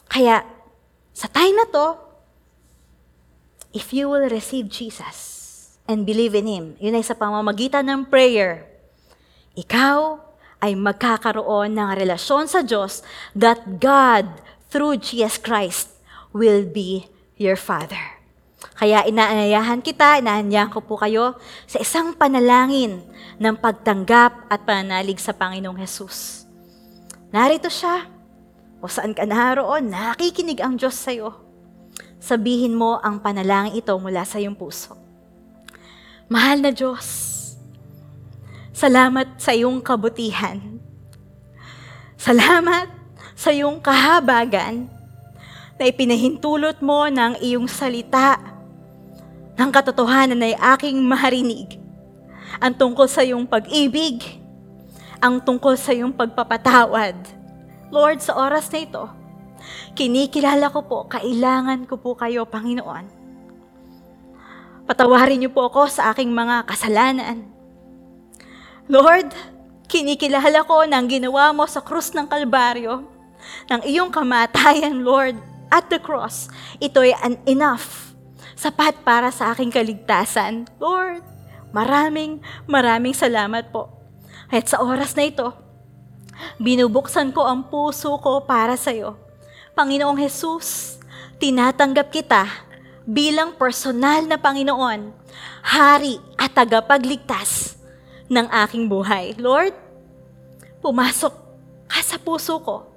[0.09, 0.41] Kaya,
[1.13, 1.87] sa time na to,
[3.73, 5.17] if you will receive Jesus
[5.85, 8.65] and believe in Him, yun ay sa pamamagitan ng prayer,
[9.53, 10.17] ikaw
[10.59, 14.27] ay magkakaroon ng relasyon sa Diyos that God,
[14.67, 15.95] through Jesus Christ,
[16.35, 17.07] will be
[17.39, 18.18] your Father.
[18.79, 21.35] Kaya inaanyayahan kita, inaanyayahan ko po kayo
[21.67, 23.03] sa isang panalangin
[23.35, 26.47] ng pagtanggap at pananalig sa Panginoong Hesus.
[27.35, 28.07] Narito siya,
[28.79, 31.35] o saan ka naroon, nakikinig ang Diyos sa iyo.
[32.23, 34.95] Sabihin mo ang panalangin ito mula sa iyong puso.
[36.31, 37.03] Mahal na Diyos,
[38.71, 40.79] salamat sa iyong kabutihan.
[42.15, 42.87] Salamat
[43.35, 44.87] sa iyong kahabagan
[45.75, 48.48] na ipinahintulot mo ng iyong salita
[49.59, 51.75] ng katotohanan ay aking maharinig.
[52.63, 54.39] Ang tungkol sa iyong pag-ibig,
[55.19, 57.19] ang tungkol sa iyong pagpapatawad.
[57.91, 59.03] Lord, sa oras na ito,
[59.99, 63.19] kinikilala ko po, kailangan ko po kayo, Panginoon.
[64.87, 67.45] Patawarin niyo po ako sa aking mga kasalanan.
[68.87, 69.35] Lord,
[69.91, 73.05] kinikilala ko ng ginawa mo sa krus ng Kalbaryo,
[73.67, 75.35] ng iyong kamatayan, Lord,
[75.69, 76.49] at the cross,
[76.81, 77.13] ito ay
[77.45, 78.08] enough,
[78.59, 80.67] sapat para sa aking kaligtasan.
[80.83, 81.23] Lord,
[81.71, 83.87] maraming, maraming salamat po.
[84.51, 85.55] At sa oras na ito,
[86.59, 89.15] binubuksan ko ang puso ko para sa iyo.
[89.79, 90.99] Panginoong Jesus,
[91.39, 92.43] tinatanggap kita
[93.07, 95.15] bilang personal na Panginoon,
[95.63, 97.79] Hari at tagapagligtas
[98.27, 99.39] ng aking buhay.
[99.39, 99.71] Lord,
[100.83, 101.31] pumasok
[101.87, 102.91] ka sa puso ko.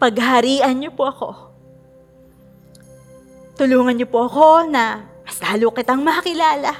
[0.00, 1.53] Pagharian niyo po ako
[3.54, 6.74] Tulungan niyo po ako na mas lalo kitang makilala.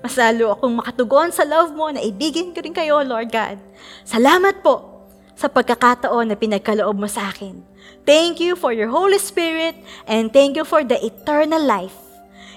[0.00, 3.60] Mas lalo akong makatugon sa love mo na ibigin ko rin kayo, Lord God.
[4.08, 5.04] Salamat po
[5.38, 7.60] sa pagkakataon na pinagkaloob mo sa akin.
[8.08, 9.76] Thank you for your Holy Spirit
[10.08, 11.94] and thank you for the eternal life.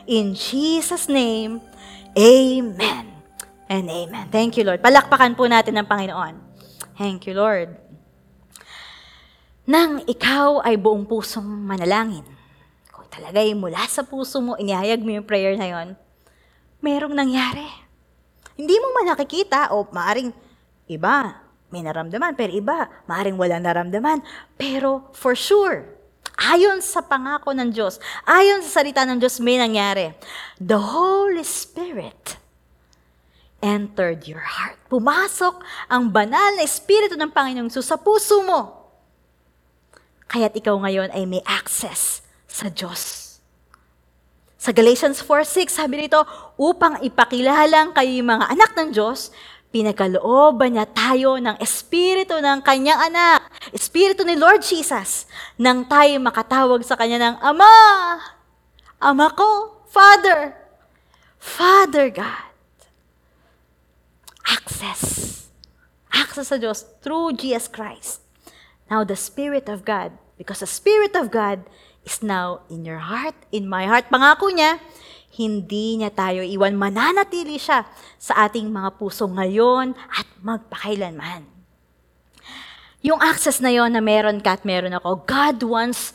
[0.08, 1.60] In Jesus' name,
[2.16, 3.06] Amen
[3.68, 4.26] and Amen.
[4.32, 4.80] Thank you, Lord.
[4.80, 6.36] Palakpakan po natin ang Panginoon.
[6.95, 7.76] Thank you, Lord.
[9.68, 12.26] Nang ikaw ay buong pusong manalangin,
[13.12, 15.88] talaga yung mula sa puso mo, inihayag mo yung prayer na yon,
[16.80, 17.68] merong nangyari.
[18.55, 20.32] Hindi mo man nakikita o maaring
[20.88, 24.24] iba, may naramdaman, pero iba, maaring wala naramdaman.
[24.55, 25.84] Pero for sure,
[26.39, 30.16] ayon sa pangako ng Diyos, ayon sa salita ng Diyos, may nangyari.
[30.59, 32.39] The Holy Spirit
[33.62, 34.80] entered your heart.
[34.89, 38.89] Pumasok ang banal na Espiritu ng Panginoong Jesus sa puso mo.
[40.28, 43.32] Kaya't ikaw ngayon ay may access sa Diyos.
[44.62, 46.22] Sa Galatians 4.6, sabi nito,
[46.60, 49.34] upang ipakilalang kayo mga anak ng Diyos,
[49.72, 55.26] pinagkalooban niya tayo ng Espiritu ng kanyang anak, Espiritu ni Lord Jesus,
[55.58, 57.74] nang tayo makatawag sa kanya ng Ama,
[59.02, 60.54] Ama ko, Father,
[61.41, 62.54] Father God.
[64.45, 65.02] Access.
[66.14, 68.22] Access sa Diyos through Jesus Christ.
[68.93, 71.66] Now the Spirit of God, because the Spirit of God
[72.06, 74.10] is now in your heart, in my heart.
[74.10, 74.82] Pangako niya,
[75.38, 76.76] hindi niya tayo iwan.
[76.76, 77.88] Mananatili siya
[78.20, 81.47] sa ating mga puso ngayon at magpakailanman.
[83.02, 86.14] Yung access na yon na meron ka at meron ako, God wants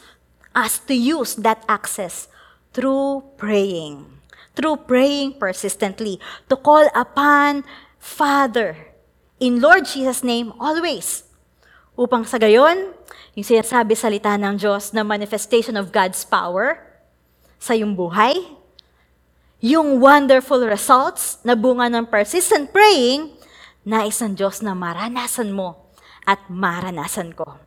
[0.54, 2.30] us to use that access
[2.70, 4.06] through praying.
[4.56, 6.16] Through praying persistently,
[6.48, 7.66] to call upon
[8.00, 8.94] Father
[9.36, 11.26] in Lord Jesus' name always.
[11.98, 12.96] Upang sa gayon,
[13.36, 16.80] yung sinasabi salita ng Diyos na manifestation of God's power
[17.60, 18.32] sa iyong buhay,
[19.60, 23.36] yung wonderful results na bunga ng persistent praying,
[23.84, 25.92] nais ng Diyos na maranasan mo
[26.24, 27.60] at maranasan ko.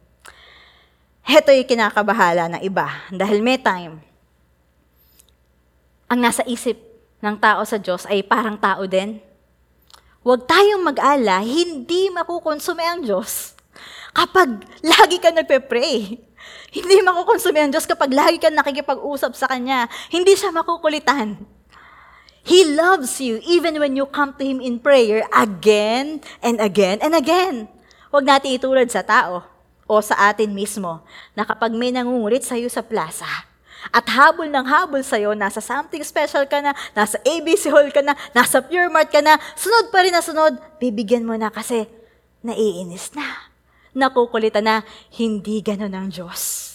[1.21, 4.01] Heto yung kinakabahala ng iba dahil may time,
[6.09, 6.81] ang nasa isip
[7.21, 9.21] ng tao sa Diyos ay parang tao din.
[10.25, 13.58] Huwag tayong mag-ala, hindi makukonsume ang Diyos
[14.13, 16.17] kapag lagi ka nagpe-pray.
[16.69, 19.89] Hindi makukonsume ang Diyos kapag lagi ka nakikipag-usap sa Kanya.
[20.09, 21.35] Hindi siya makukulitan.
[22.45, 27.13] He loves you even when you come to Him in prayer again and again and
[27.13, 27.69] again.
[28.09, 29.45] Huwag natin itulad sa tao
[29.85, 31.05] o sa atin mismo
[31.37, 33.49] na kapag may nangungulit sa iyo sa plaza,
[33.89, 38.11] at habol ng habol sa'yo, nasa something special ka na, nasa ABC Hall ka na,
[38.35, 41.87] nasa Pure Mart ka na, sunod pa rin na sunod, bibigyan mo na kasi
[42.43, 43.48] naiinis na.
[43.99, 44.87] Nakukulitan na,
[45.19, 46.65] hindi ganun ang Diyos.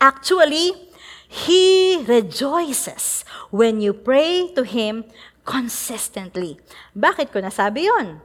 [0.00, 0.72] Actually,
[1.30, 3.22] He rejoices
[3.52, 5.04] when you pray to Him
[5.44, 6.58] consistently.
[6.96, 8.18] Bakit ko nasabi yon?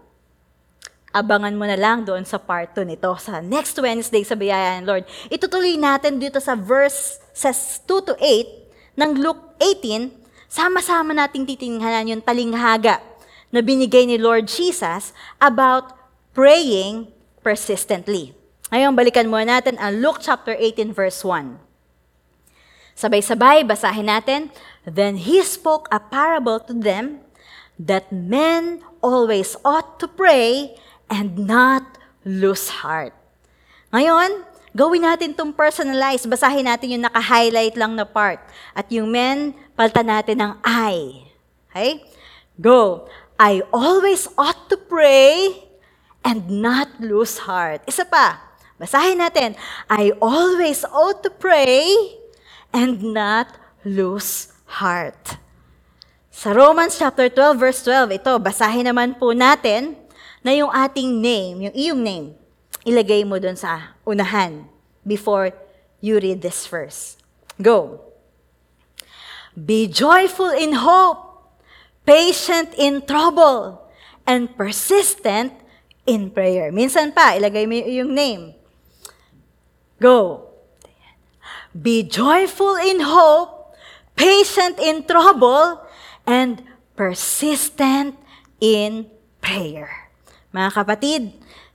[1.16, 4.88] Abangan mo na lang doon sa part 2 nito, sa next Wednesday sa Biyaya ng
[4.88, 5.08] Lord.
[5.32, 10.12] Itutuloy natin dito sa verse says 2 to 8 ng Luke 18,
[10.52, 13.00] sama-sama nating titingnan yung talinghaga
[13.48, 15.96] na binigay ni Lord Jesus about
[16.36, 17.08] praying
[17.40, 18.35] persistently.
[18.74, 21.62] Ngayon, balikan muna natin ang Luke chapter 18 verse 1.
[22.98, 24.50] Sabay-sabay, basahin natin.
[24.88, 27.22] Then he spoke a parable to them
[27.78, 30.74] that men always ought to pray
[31.12, 31.84] and not
[32.26, 33.14] lose heart.
[33.94, 36.26] Ngayon, gawin natin itong personalize.
[36.26, 38.42] Basahin natin yung naka-highlight lang na part.
[38.74, 41.30] At yung men, palta natin ng I.
[41.70, 42.02] Okay?
[42.58, 43.06] Go.
[43.38, 45.54] I always ought to pray
[46.26, 47.86] and not lose heart.
[47.86, 48.55] Isa pa.
[48.76, 49.56] Basahin natin.
[49.88, 51.88] I always ought to pray
[52.76, 53.56] and not
[53.88, 55.40] lose heart.
[56.28, 59.96] Sa Romans chapter 12 verse 12, ito, basahin naman po natin
[60.44, 62.28] na yung ating name, yung iyong name,
[62.84, 64.68] ilagay mo doon sa unahan
[65.08, 65.56] before
[66.04, 67.16] you read this verse.
[67.56, 68.04] Go.
[69.56, 71.24] Be joyful in hope,
[72.04, 73.88] patient in trouble,
[74.28, 75.56] and persistent
[76.04, 76.76] in prayer.
[76.76, 78.65] Minsan pa, ilagay mo yung name.
[80.00, 80.52] Go.
[81.76, 83.76] Be joyful in hope,
[84.16, 85.84] patient in trouble,
[86.24, 86.64] and
[86.96, 88.16] persistent
[88.60, 89.12] in
[89.44, 90.12] prayer.
[90.56, 91.22] Mga kapatid,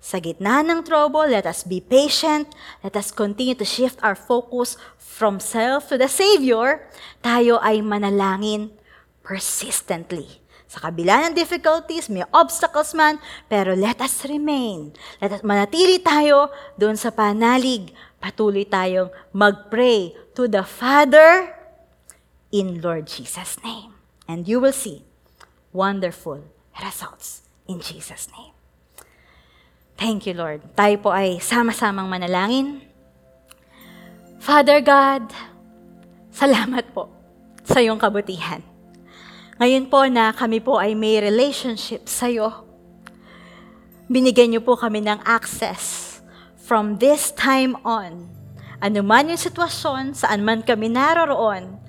[0.00, 2.48] sa gitna ng trouble, let us be patient.
[2.80, 6.88] Let us continue to shift our focus from self to the Savior.
[7.20, 8.72] Tayo ay manalangin
[9.20, 10.40] persistently.
[10.70, 14.94] Sa kabila ng difficulties, may obstacles man, pero let us remain.
[15.20, 16.48] Let us manatili tayo
[16.80, 17.92] doon sa panalig.
[18.20, 21.56] Patuloy tayong mag-pray to the Father
[22.52, 23.96] in Lord Jesus' name.
[24.28, 25.08] And you will see
[25.72, 26.44] wonderful
[26.76, 28.52] results in Jesus' name.
[29.96, 30.64] Thank you, Lord.
[30.76, 32.84] Tayo po ay sama-samang manalangin.
[34.40, 35.28] Father God,
[36.32, 37.12] salamat po
[37.64, 38.64] sa iyong kabutihan.
[39.60, 42.64] Ngayon po na kami po ay may relationship sa iyo,
[44.08, 46.09] binigyan niyo po kami ng access
[46.70, 48.30] from this time on.
[48.78, 51.82] Ano man yung sitwasyon, saan man kami naroroon,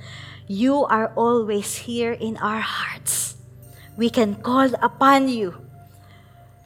[0.50, 3.38] you are always here in our hearts.
[3.94, 5.54] We can call upon you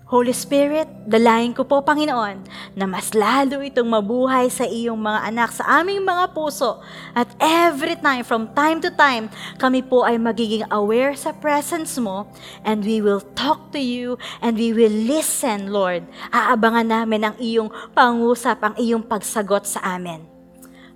[0.05, 2.45] Holy Spirit, dalayan ko po, Panginoon,
[2.77, 6.77] na mas lalo itong mabuhay sa iyong mga anak, sa aming mga puso.
[7.17, 12.29] At every time, from time to time, kami po ay magiging aware sa presence mo
[12.61, 14.13] and we will talk to you
[14.45, 16.05] and we will listen, Lord.
[16.29, 20.21] Aabangan namin ang iyong pangusap, ang iyong pagsagot sa amin.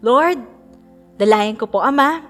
[0.06, 0.38] Lord,
[1.18, 2.22] dalayan ko po, Ama,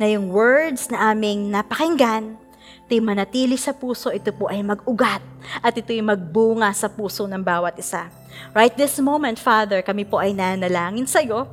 [0.00, 2.40] na yung words na aming napakinggan,
[2.86, 5.18] ito'y manatili sa puso, ito po ay mag-ugat
[5.58, 8.06] at ito'y magbunga sa puso ng bawat isa.
[8.54, 11.50] Right this moment, Father, kami po ay nanalangin sa iyo.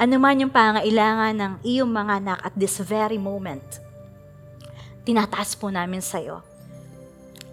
[0.00, 3.60] Ano man yung pangailangan ng iyong mga anak at this very moment,
[5.04, 6.40] tinataas po namin sa iyo.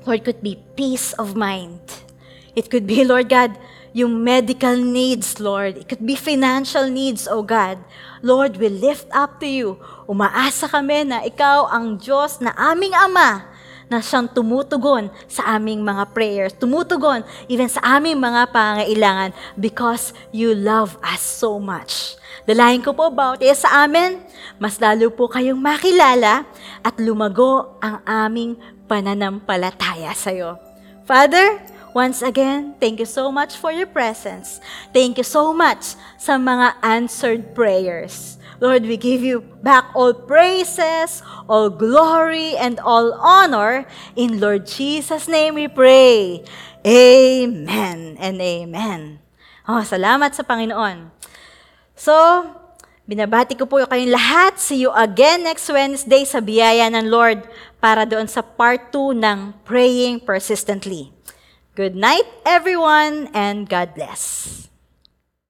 [0.08, 1.84] Lord, could be peace of mind.
[2.56, 3.60] It could be, Lord God,
[3.92, 5.80] yung medical needs, Lord.
[5.80, 7.80] It could be financial needs, O God.
[8.24, 9.80] Lord, we lift up to you.
[10.08, 13.52] Umaasa kami na ikaw ang Diyos na aming Ama
[13.92, 20.56] na siyang tumutugon sa aming mga prayers, tumutugon even sa aming mga pangailangan because you
[20.56, 22.16] love us so much.
[22.48, 23.12] Dalahin ko po
[23.44, 24.24] eh, sa amin,
[24.56, 26.48] mas lalo po kayong makilala
[26.80, 28.56] at lumago ang aming
[28.88, 30.56] pananampalataya sa iyo.
[31.04, 31.60] Father,
[31.92, 34.64] Once again, thank you so much for your presence.
[34.96, 38.40] Thank you so much sa mga answered prayers.
[38.62, 43.90] Lord, we give you back all praises, all glory, and all honor.
[44.16, 46.46] In Lord Jesus' name we pray.
[46.86, 49.20] Amen and amen.
[49.66, 51.10] Oh, salamat sa Panginoon.
[51.98, 52.14] So,
[53.10, 54.62] binabati ko po kayong lahat.
[54.62, 57.44] See you again next Wednesday sa biyaya ng Lord
[57.82, 61.12] para doon sa part 2 ng Praying Persistently.
[61.82, 64.70] Good night, everyone, and God bless.